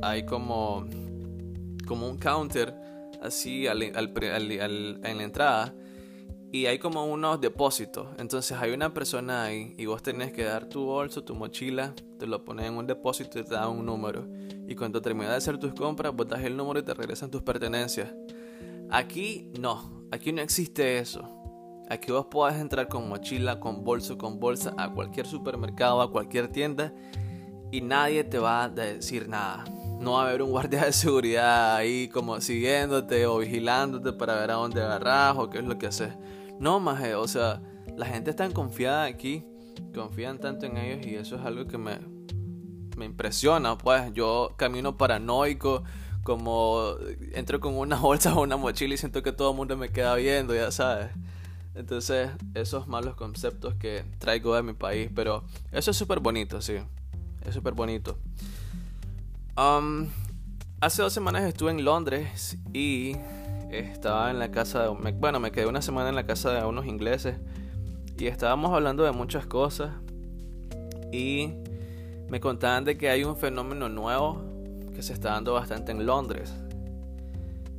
hay 0.02 0.24
como, 0.24 0.86
como 1.86 2.08
un 2.08 2.16
counter 2.16 2.74
así 3.22 3.66
al, 3.66 3.82
en 3.82 5.16
la 5.16 5.22
entrada 5.22 5.74
y 6.52 6.66
hay 6.66 6.78
como 6.78 7.04
unos 7.04 7.40
depósitos. 7.40 8.08
Entonces 8.18 8.56
hay 8.58 8.72
una 8.72 8.92
persona 8.92 9.44
ahí 9.44 9.74
y 9.78 9.86
vos 9.86 10.02
tenés 10.02 10.32
que 10.32 10.44
dar 10.44 10.66
tu 10.66 10.84
bolso, 10.84 11.22
tu 11.22 11.34
mochila, 11.34 11.94
te 12.18 12.26
lo 12.26 12.44
pones 12.44 12.66
en 12.66 12.74
un 12.74 12.86
depósito 12.86 13.38
y 13.38 13.44
te 13.44 13.54
dan 13.54 13.70
un 13.70 13.86
número. 13.86 14.26
Y 14.66 14.74
cuando 14.74 15.00
terminas 15.00 15.30
de 15.30 15.36
hacer 15.36 15.58
tus 15.58 15.74
compras, 15.74 16.14
botas 16.14 16.42
el 16.42 16.56
número 16.56 16.80
y 16.80 16.82
te 16.82 16.94
regresan 16.94 17.30
tus 17.30 17.42
pertenencias. 17.42 18.12
Aquí 18.90 19.50
no, 19.58 20.06
aquí 20.10 20.32
no 20.32 20.42
existe 20.42 20.98
eso. 20.98 21.36
Aquí 21.88 22.12
vos 22.12 22.26
podés 22.26 22.60
entrar 22.60 22.88
con 22.88 23.08
mochila, 23.08 23.58
con 23.58 23.84
bolso, 23.84 24.16
con 24.16 24.38
bolsa 24.38 24.74
a 24.76 24.92
cualquier 24.92 25.26
supermercado, 25.26 26.00
a 26.02 26.10
cualquier 26.12 26.48
tienda 26.48 26.92
y 27.72 27.80
nadie 27.80 28.24
te 28.24 28.38
va 28.38 28.64
a 28.64 28.68
decir 28.68 29.28
nada. 29.28 29.64
No 30.00 30.12
va 30.12 30.22
a 30.22 30.28
haber 30.28 30.42
un 30.42 30.50
guardia 30.50 30.84
de 30.84 30.92
seguridad 30.92 31.76
ahí 31.76 32.08
como 32.08 32.40
siguiéndote 32.40 33.26
o 33.26 33.38
vigilándote 33.38 34.12
para 34.12 34.34
ver 34.36 34.50
a 34.50 34.54
dónde 34.54 34.82
agarras 34.82 35.36
o 35.36 35.50
qué 35.50 35.58
es 35.58 35.64
lo 35.64 35.78
que 35.78 35.88
haces. 35.88 36.12
No, 36.60 36.78
maje, 36.78 37.14
o 37.14 37.26
sea, 37.26 37.62
la 37.96 38.04
gente 38.04 38.28
está 38.28 38.46
confiada 38.50 39.04
aquí, 39.04 39.46
confían 39.94 40.38
tanto 40.38 40.66
en 40.66 40.76
ellos 40.76 41.06
y 41.06 41.14
eso 41.14 41.36
es 41.36 41.42
algo 41.42 41.66
que 41.66 41.78
me, 41.78 41.98
me 42.98 43.06
impresiona, 43.06 43.78
pues 43.78 44.12
yo 44.12 44.52
camino 44.58 44.98
paranoico, 44.98 45.84
como 46.22 46.96
entro 47.32 47.60
con 47.60 47.78
una 47.78 47.96
bolsa 48.00 48.34
o 48.34 48.42
una 48.42 48.58
mochila 48.58 48.92
y 48.92 48.98
siento 48.98 49.22
que 49.22 49.32
todo 49.32 49.52
el 49.52 49.56
mundo 49.56 49.74
me 49.78 49.88
queda 49.88 50.14
viendo, 50.16 50.54
ya 50.54 50.70
sabes. 50.70 51.08
Entonces, 51.74 52.28
esos 52.52 52.86
malos 52.86 53.14
conceptos 53.14 53.74
que 53.76 54.04
traigo 54.18 54.54
de 54.54 54.62
mi 54.62 54.74
país, 54.74 55.10
pero 55.14 55.44
eso 55.72 55.92
es 55.92 55.96
súper 55.96 56.20
bonito, 56.20 56.60
sí, 56.60 56.74
es 57.40 57.54
súper 57.54 57.72
bonito. 57.72 58.18
Um, 59.56 60.08
hace 60.82 61.00
dos 61.00 61.14
semanas 61.14 61.44
estuve 61.44 61.70
en 61.70 61.86
Londres 61.86 62.58
y 62.74 63.16
estaba 63.70 64.30
en 64.30 64.38
la 64.38 64.50
casa 64.50 64.82
de... 64.82 65.12
Bueno, 65.12 65.40
me 65.40 65.52
quedé 65.52 65.66
una 65.66 65.82
semana 65.82 66.08
en 66.08 66.14
la 66.14 66.26
casa 66.26 66.52
de 66.52 66.64
unos 66.64 66.86
ingleses 66.86 67.36
y 68.18 68.26
estábamos 68.26 68.72
hablando 68.72 69.04
de 69.04 69.12
muchas 69.12 69.46
cosas 69.46 69.92
y 71.12 71.54
me 72.28 72.40
contaban 72.40 72.84
de 72.84 72.96
que 72.96 73.10
hay 73.10 73.24
un 73.24 73.36
fenómeno 73.36 73.88
nuevo 73.88 74.42
que 74.94 75.02
se 75.02 75.12
está 75.12 75.30
dando 75.30 75.54
bastante 75.54 75.92
en 75.92 76.06
Londres. 76.06 76.52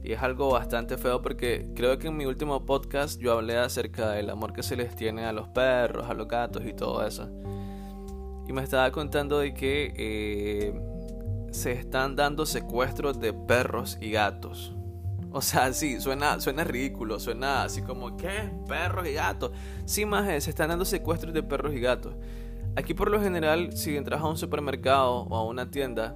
Y 0.04 0.14
es 0.14 0.22
algo 0.24 0.52
bastante 0.52 0.98
feo 0.98 1.22
porque 1.22 1.68
creo 1.76 2.00
que 2.00 2.08
en 2.08 2.18
mi 2.18 2.26
último 2.26 2.66
podcast 2.66 3.20
yo 3.20 3.34
hablé 3.34 3.58
acerca 3.58 4.12
del 4.12 4.30
amor 4.32 4.52
que 4.52 4.64
se 4.64 4.76
les 4.76 4.96
tiene 4.96 5.26
a 5.26 5.32
los 5.32 5.48
perros, 5.50 6.10
a 6.10 6.14
los 6.14 6.28
gatos 6.28 6.66
y 6.66 6.74
todo 6.74 7.06
eso. 7.06 7.30
Y 8.48 8.54
me 8.54 8.64
estaba 8.64 8.92
contando 8.92 9.40
de 9.40 9.54
que 9.54 9.94
eh, 9.96 10.74
se 11.52 11.74
están 11.74 12.16
dando 12.16 12.46
secuestros 12.46 13.20
de 13.20 13.34
perros 13.34 13.98
y 14.02 14.10
gatos. 14.12 14.74
O 15.34 15.42
sea, 15.42 15.72
sí, 15.72 16.02
suena, 16.02 16.40
suena 16.42 16.64
ridículo, 16.64 17.20
suena 17.20 17.64
así 17.64 17.82
como, 17.82 18.18
¿qué? 18.18 18.52
Perros 18.68 19.08
y 19.08 19.14
gatos. 19.14 19.52
Sí, 19.86 20.06
más 20.06 20.26
se 20.44 20.50
están 20.50 20.70
dando 20.70 20.84
secuestros 20.84 21.34
de 21.34 21.42
perros 21.42 21.74
y 21.74 21.80
gatos. 21.80 22.14
Aquí 22.76 22.94
por 22.94 23.10
lo 23.10 23.22
general, 23.22 23.76
si 23.76 23.96
entras 23.96 24.22
a 24.22 24.28
un 24.28 24.38
supermercado 24.38 25.24
o 25.24 25.36
a 25.36 25.46
una 25.46 25.72
tienda, 25.72 26.16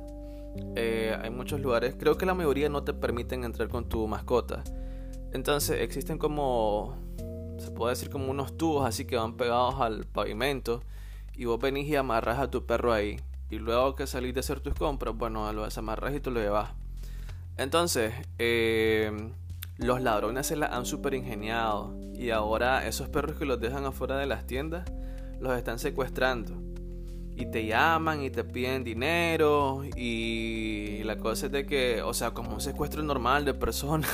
eh, 0.75 1.17
hay 1.21 1.29
muchos 1.29 1.59
lugares, 1.59 1.95
creo 1.97 2.17
que 2.17 2.25
la 2.25 2.33
mayoría 2.33 2.69
no 2.69 2.83
te 2.83 2.93
permiten 2.93 3.43
entrar 3.43 3.69
con 3.69 3.87
tu 3.87 4.07
mascota. 4.07 4.63
Entonces 5.33 5.81
existen 5.81 6.17
como, 6.17 6.95
se 7.57 7.71
puede 7.71 7.91
decir 7.91 8.09
como 8.09 8.31
unos 8.31 8.57
tubos 8.57 8.85
así 8.85 9.05
que 9.05 9.17
van 9.17 9.35
pegados 9.35 9.75
al 9.81 10.05
pavimento 10.05 10.81
y 11.33 11.45
vos 11.45 11.59
venís 11.59 11.89
y 11.89 11.95
amarras 11.95 12.39
a 12.39 12.49
tu 12.49 12.65
perro 12.65 12.93
ahí. 12.93 13.19
Y 13.49 13.59
luego 13.59 13.95
que 13.95 14.07
salís 14.07 14.33
de 14.33 14.39
hacer 14.39 14.59
tus 14.59 14.73
compras, 14.73 15.15
bueno, 15.15 15.51
lo 15.53 15.65
desamarras 15.65 16.15
y 16.15 16.19
te 16.19 16.31
lo 16.31 16.39
llevas. 16.39 16.73
Entonces, 17.57 18.13
eh, 18.37 19.11
los 19.77 20.01
ladrones 20.01 20.47
se 20.47 20.55
la 20.55 20.67
han 20.67 20.85
super 20.85 21.13
ingeniado 21.13 21.97
y 22.13 22.29
ahora 22.29 22.87
esos 22.87 23.09
perros 23.09 23.37
que 23.37 23.45
los 23.45 23.59
dejan 23.59 23.85
afuera 23.85 24.17
de 24.17 24.25
las 24.25 24.45
tiendas 24.45 24.89
los 25.39 25.57
están 25.57 25.79
secuestrando 25.79 26.53
y 27.35 27.45
te 27.47 27.65
llaman 27.65 28.23
y 28.23 28.29
te 28.29 28.43
piden 28.43 28.83
dinero 28.83 29.83
y 29.95 31.01
la 31.03 31.17
cosa 31.17 31.47
es 31.47 31.51
de 31.51 31.65
que, 31.65 32.01
o 32.01 32.13
sea, 32.13 32.31
como 32.31 32.53
un 32.53 32.61
secuestro 32.61 33.03
normal 33.03 33.43
de 33.43 33.53
personas 33.53 34.09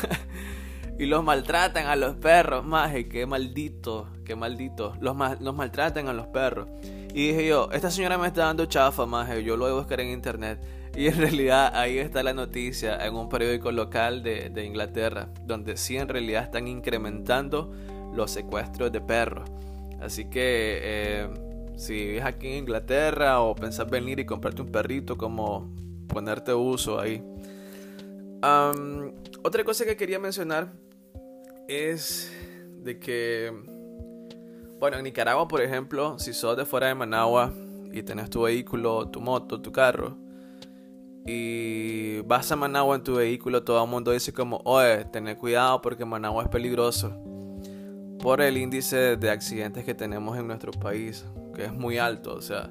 y 1.00 1.06
los 1.06 1.24
maltratan 1.24 1.86
a 1.86 1.96
los 1.96 2.16
perros, 2.16 2.66
más 2.66 2.92
qué 3.10 3.26
maldito, 3.28 4.08
qué 4.26 4.36
maldito, 4.36 4.96
los, 5.00 5.16
los 5.40 5.56
maltratan 5.56 6.08
a 6.08 6.14
los 6.14 6.28
perros. 6.28 6.68
Y 7.14 7.28
dije 7.28 7.48
yo, 7.48 7.70
esta 7.72 7.92
señora 7.92 8.18
me 8.18 8.28
está 8.28 8.46
dando 8.46 8.66
chafa, 8.66 9.06
más 9.06 9.30
yo 9.44 9.56
lo 9.56 9.66
voy 9.66 9.74
a 9.74 9.76
buscar 9.78 10.00
en 10.00 10.10
internet. 10.10 10.60
Y 10.96 11.08
en 11.08 11.18
realidad 11.18 11.72
ahí 11.74 12.00
está 12.00 12.22
la 12.22 12.34
noticia 12.34 13.06
en 13.06 13.16
un 13.16 13.30
periódico 13.30 13.72
local 13.72 14.24
de, 14.24 14.66
Inglaterra, 14.66 15.30
donde 15.46 15.78
sí 15.78 15.98
en 15.98 16.10
realidad 16.10 16.44
están 16.44 16.68
incrementando 16.68 17.72
los 18.14 18.32
secuestros 18.32 18.92
de 18.92 19.00
perros. 19.00 19.50
Así 20.02 20.26
que 20.26 20.80
eh, 20.82 21.30
si 21.78 21.94
vives 21.94 22.26
aquí 22.26 22.48
en 22.48 22.58
Inglaterra 22.60 23.40
o 23.42 23.56
pensás 23.56 23.90
venir 23.90 24.20
y 24.20 24.26
comprarte 24.26 24.62
un 24.62 24.72
perrito, 24.72 25.18
como 25.18 25.74
ponerte 26.08 26.54
uso 26.54 27.00
ahí. 27.00 27.24
otra 29.44 29.64
cosa 29.64 29.86
que 29.86 29.96
quería 29.96 30.20
mencionar 30.20 30.74
es 31.68 32.32
de 32.84 33.00
que, 33.00 33.52
bueno, 34.80 34.98
en 34.98 35.04
Nicaragua, 35.04 35.48
por 35.48 35.62
ejemplo, 35.62 36.20
si 36.20 36.34
sos 36.34 36.58
de 36.58 36.66
fuera 36.66 36.88
de 36.88 36.96
Managua 36.96 37.54
y 37.94 38.04
tenés 38.04 38.30
tu 38.30 38.42
vehículo, 38.42 39.08
tu 39.10 39.22
moto, 39.22 39.62
tu 39.62 39.72
carro, 39.72 40.18
y 41.26 42.22
vas 42.22 42.52
a 42.52 42.56
Managua 42.56 42.96
en 42.96 43.04
tu 43.04 43.16
vehículo, 43.16 43.64
todo 43.64 43.84
el 43.84 43.90
mundo 43.90 44.12
dice 44.12 44.34
como, 44.34 44.62
oye, 44.66 45.06
ten 45.06 45.34
cuidado 45.36 45.82
porque 45.82 46.06
Managua 46.06 46.44
es 46.44 46.50
peligroso. 46.50 47.16
Por 48.20 48.42
el 48.42 48.58
índice 48.58 49.18
de 49.18 49.30
accidentes 49.30 49.84
que 49.84 49.94
tenemos 49.94 50.38
en 50.38 50.48
nuestro 50.48 50.72
país, 50.72 51.26
que 51.56 51.66
es 51.66 51.74
muy 51.74 51.98
alto, 51.98 52.36
o 52.36 52.42
sea, 52.42 52.70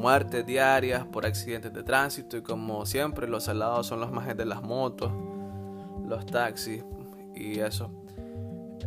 muertes 0.00 0.44
diarias 0.46 1.04
por 1.06 1.26
accidentes 1.26 1.72
de 1.72 1.82
tránsito 1.82 2.36
y 2.36 2.42
como 2.42 2.86
siempre 2.86 3.28
los 3.28 3.44
salados 3.44 3.86
son 3.86 4.00
los 4.00 4.10
más 4.10 4.36
de 4.36 4.44
las 4.44 4.62
motos, 4.62 5.12
los 6.06 6.26
taxis 6.26 6.84
y 7.34 7.58
eso. 7.58 7.90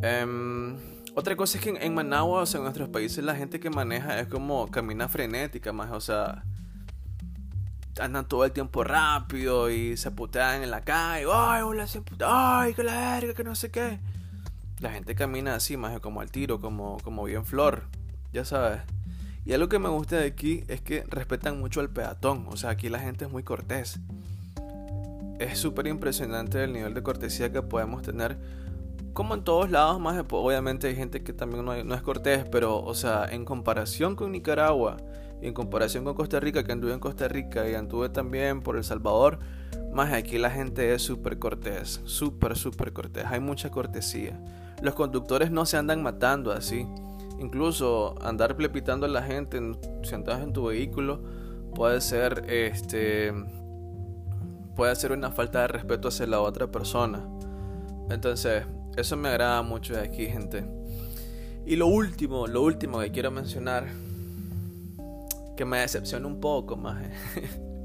Em, 0.01 0.77
Otra 1.17 1.35
cosa 1.37 1.57
es 1.57 1.63
que 1.63 1.69
en, 1.69 1.93
Managua, 1.93 2.41
o 2.41 2.45
sea, 2.45 2.57
en 2.57 2.63
nuestros 2.63 2.89
países, 2.89 3.23
la 3.23 3.35
gente 3.35 3.59
que 3.59 3.69
maneja 3.69 4.19
es 4.19 4.27
como 4.27 4.67
camina 4.67 5.07
frenética, 5.07 5.71
más, 5.71 5.91
o 5.91 6.01
sea, 6.01 6.43
andan 7.99 8.27
todo 8.27 8.45
el 8.45 8.51
tiempo 8.51 8.83
rápido 8.83 9.69
y 9.69 9.97
se 9.97 10.11
putean 10.11 10.63
en 10.63 10.71
la 10.71 10.81
calle. 10.81 11.25
Ay, 11.31 11.61
hola, 11.61 11.87
se 11.87 12.01
ay, 12.25 12.73
que 12.73 12.83
la 12.83 13.15
verga, 13.15 13.33
que 13.33 13.43
no 13.43 13.55
sé 13.55 13.71
qué. 13.71 13.99
La 14.79 14.91
gente 14.91 15.15
camina 15.15 15.55
así, 15.55 15.77
más 15.77 15.99
como 15.99 16.21
al 16.21 16.31
tiro, 16.31 16.59
como, 16.59 16.97
como 17.03 17.23
bien 17.23 17.45
flor, 17.45 17.83
ya 18.33 18.43
sabes. 18.43 18.81
Y 19.45 19.53
algo 19.53 19.69
que 19.69 19.79
me 19.79 19.89
gusta 19.89 20.17
de 20.17 20.25
aquí 20.25 20.63
es 20.67 20.81
que 20.81 21.03
respetan 21.07 21.59
mucho 21.59 21.79
al 21.79 21.89
peatón, 21.89 22.47
o 22.49 22.57
sea, 22.57 22.71
aquí 22.71 22.89
la 22.89 22.99
gente 22.99 23.25
es 23.25 23.31
muy 23.31 23.43
cortés. 23.43 23.99
Es 25.39 25.59
súper 25.59 25.87
impresionante 25.87 26.63
el 26.63 26.73
nivel 26.73 26.93
de 26.93 27.03
cortesía 27.03 27.51
que 27.51 27.61
podemos 27.61 28.01
tener 28.01 28.37
como 29.15 29.33
en 29.33 29.45
todos 29.45 29.71
lados, 29.71 29.97
más 29.97 30.21
obviamente 30.29 30.87
hay 30.87 30.95
gente 30.95 31.23
que 31.23 31.31
también 31.31 31.63
no, 31.63 31.73
es 31.73 32.01
cortés, 32.01 32.45
pero, 32.51 32.83
o 32.83 32.93
sea, 32.93 33.25
en 33.31 33.45
comparación 33.45 34.17
con 34.17 34.33
Nicaragua 34.33 34.97
y 35.41 35.47
en 35.47 35.53
comparación 35.53 36.03
con 36.03 36.15
Costa 36.15 36.39
Rica, 36.39 36.63
que 36.63 36.71
anduve 36.71 36.93
en 36.93 36.99
Costa 36.99 37.27
Rica 37.27 37.69
y 37.69 37.75
anduve 37.75 38.09
también 38.09 38.61
por 38.61 38.77
El 38.77 38.83
Salvador, 38.83 39.39
más 39.93 40.13
aquí 40.13 40.37
la 40.37 40.49
gente 40.49 40.93
es 40.93 41.01
súper 41.01 41.39
cortés, 41.39 42.01
súper, 42.05 42.57
súper 42.57 42.93
cortés, 42.93 43.25
hay 43.25 43.39
mucha 43.39 43.71
cortesía. 43.71 44.39
Los 44.81 44.95
conductores 44.95 45.51
no 45.51 45.65
se 45.65 45.77
andan 45.77 46.03
matando 46.03 46.51
así. 46.51 46.85
Incluso 47.39 48.15
andar 48.21 48.55
plepitando 48.55 49.05
a 49.05 49.09
la 49.09 49.21
gente 49.21 49.59
sentados 50.03 50.41
en 50.41 50.53
tu 50.53 50.65
vehículo 50.65 51.21
puede 51.73 51.99
ser 51.99 52.45
este 52.47 53.33
puede 54.75 54.95
ser 54.95 55.11
una 55.11 55.31
falta 55.31 55.61
de 55.61 55.67
respeto 55.67 56.09
hacia 56.09 56.27
la 56.27 56.41
otra 56.41 56.67
persona. 56.67 57.25
Entonces, 58.09 58.65
eso 58.97 59.17
me 59.17 59.29
agrada 59.29 59.61
mucho 59.61 59.93
de 59.93 60.01
aquí, 60.01 60.27
gente. 60.27 60.65
Y 61.65 61.77
lo 61.77 61.87
último, 61.87 62.47
lo 62.47 62.61
último 62.61 62.99
que 62.99 63.11
quiero 63.11 63.31
mencionar, 63.31 63.87
que 65.55 65.65
me 65.65 65.79
decepciona 65.79 66.27
un 66.27 66.39
poco 66.39 66.75
más, 66.75 67.03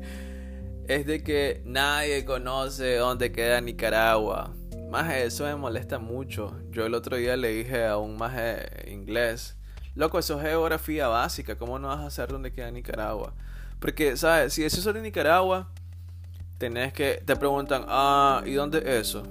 es 0.88 1.06
de 1.06 1.22
que 1.22 1.62
nadie 1.64 2.24
conoce 2.24 2.96
dónde 2.96 3.32
queda 3.32 3.60
Nicaragua. 3.60 4.54
Más 4.90 5.14
eso 5.14 5.44
me 5.44 5.54
molesta 5.54 6.00
mucho. 6.00 6.56
Yo 6.70 6.84
el 6.84 6.94
otro 6.94 7.16
día 7.16 7.36
le 7.36 7.48
dije 7.50 7.86
a 7.86 7.96
un 7.96 8.16
maje 8.16 8.90
inglés, 8.90 9.56
loco, 9.94 10.18
eso 10.18 10.36
es 10.40 10.48
geografía 10.48 11.06
básica, 11.06 11.56
¿cómo 11.56 11.78
no 11.78 11.88
vas 11.88 12.00
a 12.00 12.10
saber 12.10 12.32
dónde 12.32 12.52
queda 12.52 12.70
Nicaragua? 12.72 13.34
Porque, 13.78 14.16
¿sabes? 14.16 14.52
Si 14.52 14.64
es 14.64 14.84
de 14.84 15.00
Nicaragua, 15.00 15.68
tenés 16.58 16.92
que, 16.92 17.22
te 17.24 17.36
preguntan, 17.36 17.84
ah, 17.86 18.42
¿y 18.44 18.52
dónde 18.52 18.78
es 18.78 19.08
eso? 19.08 19.22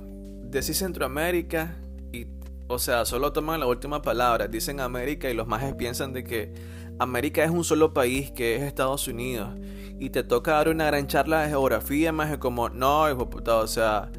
decís 0.50 0.78
Centroamérica 0.78 1.76
y, 2.12 2.28
o 2.68 2.80
sea, 2.80 3.06
solo 3.06 3.32
toman 3.32 3.60
la 3.60 3.68
última 3.68 4.02
palabra, 4.02 4.48
dicen 4.48 4.80
América 4.80 5.30
y 5.30 5.34
los 5.34 5.48
más 5.48 5.74
piensan 5.76 6.14
de 6.14 6.24
que 6.24 6.54
América 7.00 7.44
es 7.44 7.50
un 7.50 7.64
solo 7.64 7.94
país 7.94 8.32
que 8.32 8.58
es 8.58 8.64
Estados 8.64 9.08
Unidos 9.08 9.50
y 10.00 10.10
te 10.10 10.24
toca 10.24 10.52
dar 10.52 10.70
una 10.70 10.86
gran 10.86 11.08
charla 11.08 11.42
de 11.42 11.50
geografía, 11.50 12.12
más 12.12 12.38
como, 12.38 12.70
no, 12.70 13.10
hijo 13.10 13.30
puta, 13.30 13.58
o 13.58 13.68
sea, 13.68 14.12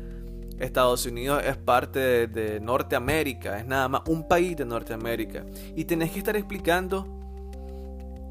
Estados 0.59 1.07
Unidos 1.07 1.43
es 1.45 1.57
parte 1.57 2.27
de, 2.27 2.61
Norteamérica, 2.61 3.59
es 3.59 3.67
nada 3.67 3.89
más 3.89 4.03
un 4.07 4.27
país 4.27 4.57
de 4.57 4.65
Norteamérica 4.65 5.45
y 5.75 5.85
tenés 5.85 6.11
que 6.11 6.19
estar 6.19 6.37
explicando 6.37 7.07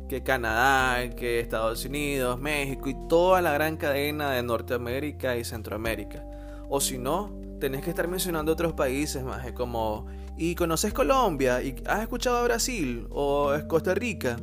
que 0.08 0.24
Canadá, 0.24 1.10
que 1.16 1.40
Estados 1.40 1.86
Unidos, 1.86 2.40
México 2.40 2.90
y 2.90 2.96
toda 3.08 3.42
la 3.42 3.54
gran 3.54 3.78
cadena 3.78 4.32
de 4.32 4.42
Norteamérica 4.42 5.38
y 5.38 5.44
Centroamérica. 5.44 6.24
O 6.68 6.80
si 6.82 6.98
no, 6.98 7.32
tenés 7.60 7.84
que 7.84 7.92
estar 7.92 8.08
mencionando 8.08 8.52
otros 8.52 8.74
países 8.74 9.24
más, 9.24 9.52
como, 9.52 10.08
¿y 10.40 10.56
conoces 10.56 10.94
Colombia? 10.94 11.62
¿Y 11.62 11.76
has 11.86 12.02
escuchado 12.02 12.38
a 12.38 12.44
Brasil? 12.44 13.06
¿O 13.12 13.54
es 13.54 13.66
Costa 13.66 13.94
Rica? 13.94 14.38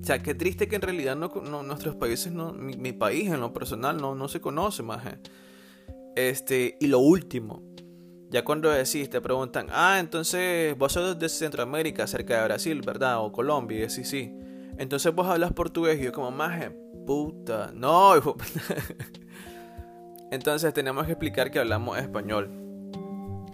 O 0.00 0.04
sea, 0.06 0.22
qué 0.22 0.34
triste 0.34 0.68
que 0.68 0.76
en 0.76 0.82
realidad 0.82 1.16
no, 1.16 1.28
nuestros 1.64 1.96
países, 1.96 2.32
no, 2.32 2.52
mi, 2.52 2.92
país 2.92 3.28
en 3.28 3.40
lo 3.40 3.52
personal 3.52 3.96
no, 3.96 4.14
no 4.14 4.28
se 4.28 4.40
conoce 4.40 4.84
más. 4.84 5.02
Este, 6.14 6.76
y 6.80 6.86
lo 6.86 7.00
último, 7.00 7.60
ya 8.30 8.44
cuando 8.44 8.70
decís, 8.70 9.10
te 9.10 9.20
preguntan, 9.20 9.66
ah, 9.70 9.98
entonces 9.98 10.78
vos 10.78 10.92
sos 10.92 11.18
de 11.18 11.28
Centroamérica, 11.28 12.06
cerca 12.06 12.38
de 12.38 12.44
Brasil, 12.44 12.80
¿verdad? 12.86 13.24
O 13.24 13.32
Colombia, 13.32 13.78
y 13.78 13.80
decís, 13.80 14.08
sí. 14.08 14.32
Entonces 14.78 15.12
vos 15.12 15.26
hablas 15.26 15.52
portugués 15.52 16.00
y 16.00 16.04
yo 16.04 16.12
como, 16.12 16.30
maje, 16.30 16.70
puta, 17.04 17.72
no. 17.74 18.12
Entonces 20.30 20.72
tenemos 20.72 21.04
que 21.06 21.12
explicar 21.12 21.50
que 21.50 21.58
hablamos 21.58 21.98
español. 21.98 22.65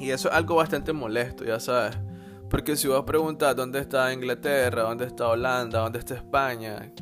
Y 0.02 0.10
eso 0.10 0.28
es 0.28 0.34
algo 0.34 0.56
bastante 0.56 0.92
molesto, 0.92 1.44
ya 1.44 1.60
sabes. 1.60 1.96
Porque 2.50 2.76
si 2.76 2.88
vos 2.88 3.04
preguntas 3.04 3.54
dónde 3.54 3.78
está 3.78 4.12
Inglaterra, 4.12 4.82
dónde 4.82 5.06
está 5.06 5.28
Holanda, 5.28 5.78
dónde 5.78 6.00
está 6.00 6.14
España, 6.14 6.92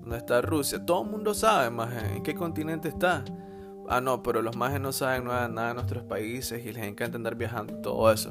dónde 0.00 0.18
está 0.18 0.42
Rusia, 0.42 0.84
todo 0.84 1.02
el 1.02 1.10
mundo 1.10 1.32
sabe, 1.32 1.70
más 1.70 1.90
en 2.04 2.22
qué 2.22 2.34
continente 2.34 2.88
está. 2.88 3.24
Ah, 3.88 4.00
no, 4.00 4.22
pero 4.22 4.42
los 4.42 4.54
majes 4.54 4.80
no 4.80 4.92
saben 4.92 5.24
nada, 5.24 5.48
nada 5.48 5.68
de 5.68 5.74
nuestros 5.74 6.04
países 6.04 6.64
y 6.64 6.72
les 6.72 6.84
encanta 6.84 7.16
andar 7.16 7.34
viajando, 7.34 7.74
todo 7.78 8.12
eso. 8.12 8.30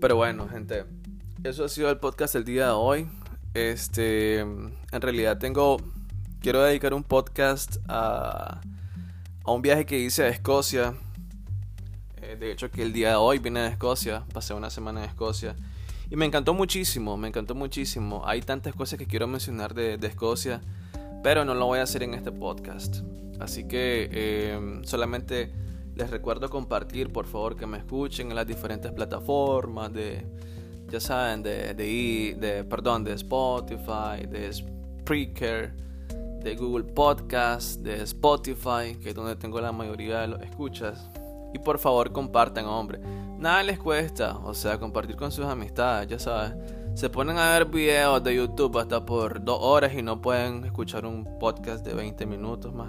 Pero 0.00 0.16
bueno, 0.16 0.48
gente, 0.48 0.86
eso 1.44 1.64
ha 1.64 1.68
sido 1.68 1.90
el 1.90 1.98
podcast 1.98 2.34
del 2.34 2.44
día 2.44 2.66
de 2.66 2.72
hoy. 2.72 3.08
Este, 3.52 4.40
en 4.40 5.00
realidad 5.00 5.38
tengo, 5.38 5.76
quiero 6.40 6.62
dedicar 6.62 6.94
un 6.94 7.04
podcast 7.04 7.76
a 7.86 8.60
a 9.44 9.52
un 9.52 9.62
viaje 9.62 9.84
que 9.84 9.98
hice 9.98 10.24
a 10.24 10.28
Escocia. 10.28 10.94
Eh, 12.34 12.36
de 12.36 12.52
hecho, 12.52 12.70
que 12.70 12.82
el 12.82 12.92
día 12.92 13.10
de 13.10 13.14
hoy 13.16 13.38
vine 13.38 13.60
de 13.60 13.68
Escocia, 13.68 14.24
pasé 14.32 14.54
una 14.54 14.70
semana 14.70 15.02
en 15.02 15.08
Escocia. 15.08 15.56
Y 16.10 16.16
me 16.16 16.26
encantó 16.26 16.54
muchísimo, 16.54 17.16
me 17.16 17.28
encantó 17.28 17.54
muchísimo. 17.54 18.22
Hay 18.26 18.42
tantas 18.42 18.74
cosas 18.74 18.98
que 18.98 19.06
quiero 19.06 19.26
mencionar 19.26 19.74
de, 19.74 19.94
Escocia, 19.94 20.60
pero 21.22 21.44
no 21.44 21.54
lo 21.54 21.66
voy 21.66 21.78
a 21.78 21.82
hacer 21.82 22.02
en 22.02 22.14
este 22.14 22.30
podcast. 22.30 22.96
Así 23.40 23.66
que 23.66 24.08
eh, 24.12 24.80
solamente 24.84 25.52
les 25.94 26.10
recuerdo 26.10 26.50
compartir, 26.50 27.12
por 27.12 27.26
favor, 27.26 27.56
que 27.56 27.66
me 27.66 27.78
escuchen 27.78 28.30
en 28.30 28.36
las 28.36 28.46
diferentes 28.46 28.92
plataformas 28.92 29.92
de, 29.92 30.26
ya 30.90 31.00
saben, 31.00 31.42
de, 31.42 31.74
de, 31.74 32.36
de 32.38 32.64
perdón, 32.64 33.04
de 33.04 33.14
Spotify, 33.14 34.26
de 34.28 34.52
Spreaker, 34.52 35.72
de 36.42 36.56
Google 36.56 36.84
Podcast, 36.84 37.80
de 37.80 38.02
Spotify, 38.02 38.96
que 39.02 39.10
es 39.10 39.14
donde 39.14 39.36
tengo 39.36 39.60
la 39.60 39.72
mayoría 39.72 40.20
de 40.20 40.28
los 40.28 40.42
escuchas. 40.42 41.08
Y 41.54 41.58
por 41.58 41.78
favor 41.78 42.12
compartan, 42.12 42.66
hombre. 42.66 43.00
Nada 43.38 43.62
les 43.62 43.78
cuesta, 43.78 44.36
o 44.38 44.52
sea, 44.52 44.78
compartir 44.78 45.16
con 45.16 45.32
sus 45.32 45.46
amistades, 45.46 46.08
ya 46.08 46.18
sabes. 46.18 46.52
Se 46.94 47.08
ponen 47.08 47.38
a 47.38 47.52
ver 47.52 47.66
videos 47.66 48.22
de 48.22 48.36
YouTube 48.36 48.78
hasta 48.78 49.06
por 49.06 49.42
dos 49.42 49.58
horas 49.60 49.94
y 49.94 50.02
no 50.02 50.20
pueden 50.20 50.64
escuchar 50.64 51.06
un 51.06 51.38
podcast 51.38 51.84
de 51.86 51.94
20 51.94 52.26
minutos 52.26 52.74
más. 52.74 52.88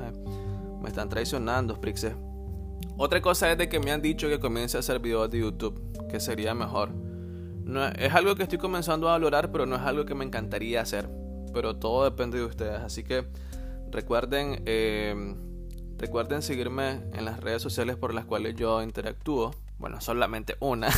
Me 0.81 0.89
están 0.89 1.07
traicionando, 1.07 1.75
Sprixes. 1.75 2.15
Otra 2.97 3.21
cosa 3.21 3.51
es 3.51 3.57
de 3.57 3.69
que 3.69 3.79
me 3.79 3.91
han 3.91 4.01
dicho 4.01 4.27
que 4.27 4.39
comience 4.39 4.75
a 4.75 4.81
hacer 4.81 4.99
videos 4.99 5.29
de 5.31 5.39
YouTube, 5.39 5.81
que 6.09 6.19
sería 6.19 6.53
mejor. 6.53 6.91
No, 6.91 7.85
es 7.87 8.13
algo 8.13 8.35
que 8.35 8.43
estoy 8.43 8.57
comenzando 8.57 9.07
a 9.07 9.13
valorar, 9.13 9.51
pero 9.51 9.65
no 9.65 9.75
es 9.75 9.81
algo 9.81 10.05
que 10.05 10.13
me 10.13 10.25
encantaría 10.25 10.81
hacer 10.81 11.09
pero 11.55 11.77
todo 11.77 12.03
depende 12.03 12.37
de 12.37 12.43
ustedes. 12.43 12.81
Así 12.81 13.03
que 13.03 13.25
recuerden, 13.89 14.61
em, 14.65 15.37
recuerden 15.97 16.41
seguirme 16.41 17.01
en 17.13 17.25
las 17.25 17.39
redes 17.39 17.61
sociales 17.61 17.95
por 17.95 18.13
las 18.13 18.25
cuales 18.25 18.55
yo 18.55 18.81
interactúo. 18.81 19.51
Bueno, 19.77 20.01
solamente 20.01 20.55
una. 20.59 20.89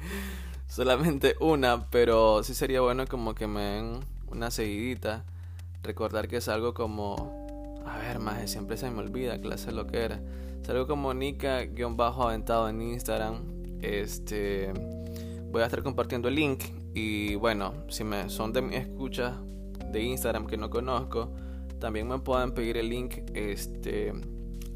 solamente 0.68 1.36
una, 1.40 1.88
pero 1.90 2.42
sí 2.42 2.54
sería 2.54 2.80
bueno 2.80 3.06
como 3.06 3.34
que 3.34 3.46
me 3.46 3.60
den 3.60 4.00
una 4.28 4.50
seguidita. 4.50 5.24
Recordar 5.82 6.28
que 6.28 6.38
es 6.38 6.48
algo 6.48 6.74
como... 6.74 7.82
A 7.86 7.98
ver, 7.98 8.18
más 8.18 8.50
siempre 8.50 8.76
se 8.76 8.90
me 8.90 9.00
olvida, 9.00 9.40
clase 9.40 9.70
lo 9.70 9.86
que 9.86 10.02
era. 10.02 10.20
Es 10.62 10.68
algo 10.70 10.86
como 10.86 11.12
Nika-aventado 11.12 12.68
en 12.68 12.82
Instagram. 12.82 13.42
Este... 13.80 14.72
Voy 15.50 15.62
a 15.62 15.66
estar 15.66 15.82
compartiendo 15.82 16.28
el 16.28 16.34
link. 16.34 16.64
Y 16.94 17.34
bueno, 17.34 17.74
si 17.88 18.02
me 18.02 18.28
son 18.30 18.52
de 18.52 18.62
mi 18.62 18.76
escucha, 18.76 19.36
de 19.92 20.02
Instagram 20.02 20.46
que 20.46 20.56
no 20.56 20.70
conozco, 20.70 21.32
también 21.78 22.08
me 22.08 22.18
pueden 22.18 22.52
pedir 22.52 22.76
el 22.76 22.88
link 22.88 23.18
este, 23.34 24.12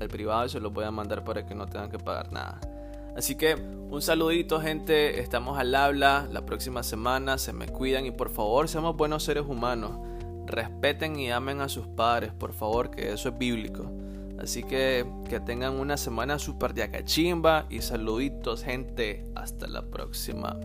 al 0.01 0.09
privado 0.09 0.47
y 0.47 0.49
se 0.49 0.61
lo 0.61 0.71
voy 0.71 0.85
a 0.85 0.91
mandar 0.91 1.25
para 1.25 1.47
que 1.47 1.55
no 1.55 1.67
tengan 1.67 1.91
que 1.91 1.99
pagar 1.99 2.33
nada. 2.33 2.61
Así 3.17 3.35
que 3.35 3.55
un 3.55 4.01
saludito 4.01 4.61
gente, 4.61 5.21
estamos 5.21 5.59
al 5.59 5.75
habla 5.75 6.29
la 6.31 6.47
próxima 6.47 6.83
semana, 6.83 7.37
se 7.39 7.53
me 7.53 7.67
cuidan 7.67 8.07
y 8.07 8.13
por 8.13 8.31
favor 8.31 8.69
seamos 8.69 8.97
buenos 8.97 9.25
seres 9.25 9.45
humanos, 9.47 9.99
respeten 10.47 11.19
y 11.19 11.31
amen 11.33 11.61
a 11.61 11.69
sus 11.69 11.89
padres, 11.89 12.33
por 12.33 12.53
favor, 12.53 12.91
que 12.91 13.13
eso 13.13 13.31
es 13.31 13.39
bíblico. 13.39 13.91
Así 14.39 14.63
que 14.63 15.05
que 15.29 15.41
tengan 15.41 15.81
una 15.81 15.97
semana 15.97 16.39
super 16.39 16.75
de 16.75 16.85
acachimba 16.85 17.67
y 17.71 17.81
saluditos 17.81 18.63
gente, 18.63 19.27
hasta 19.35 19.67
la 19.67 19.83
próxima. 19.83 20.57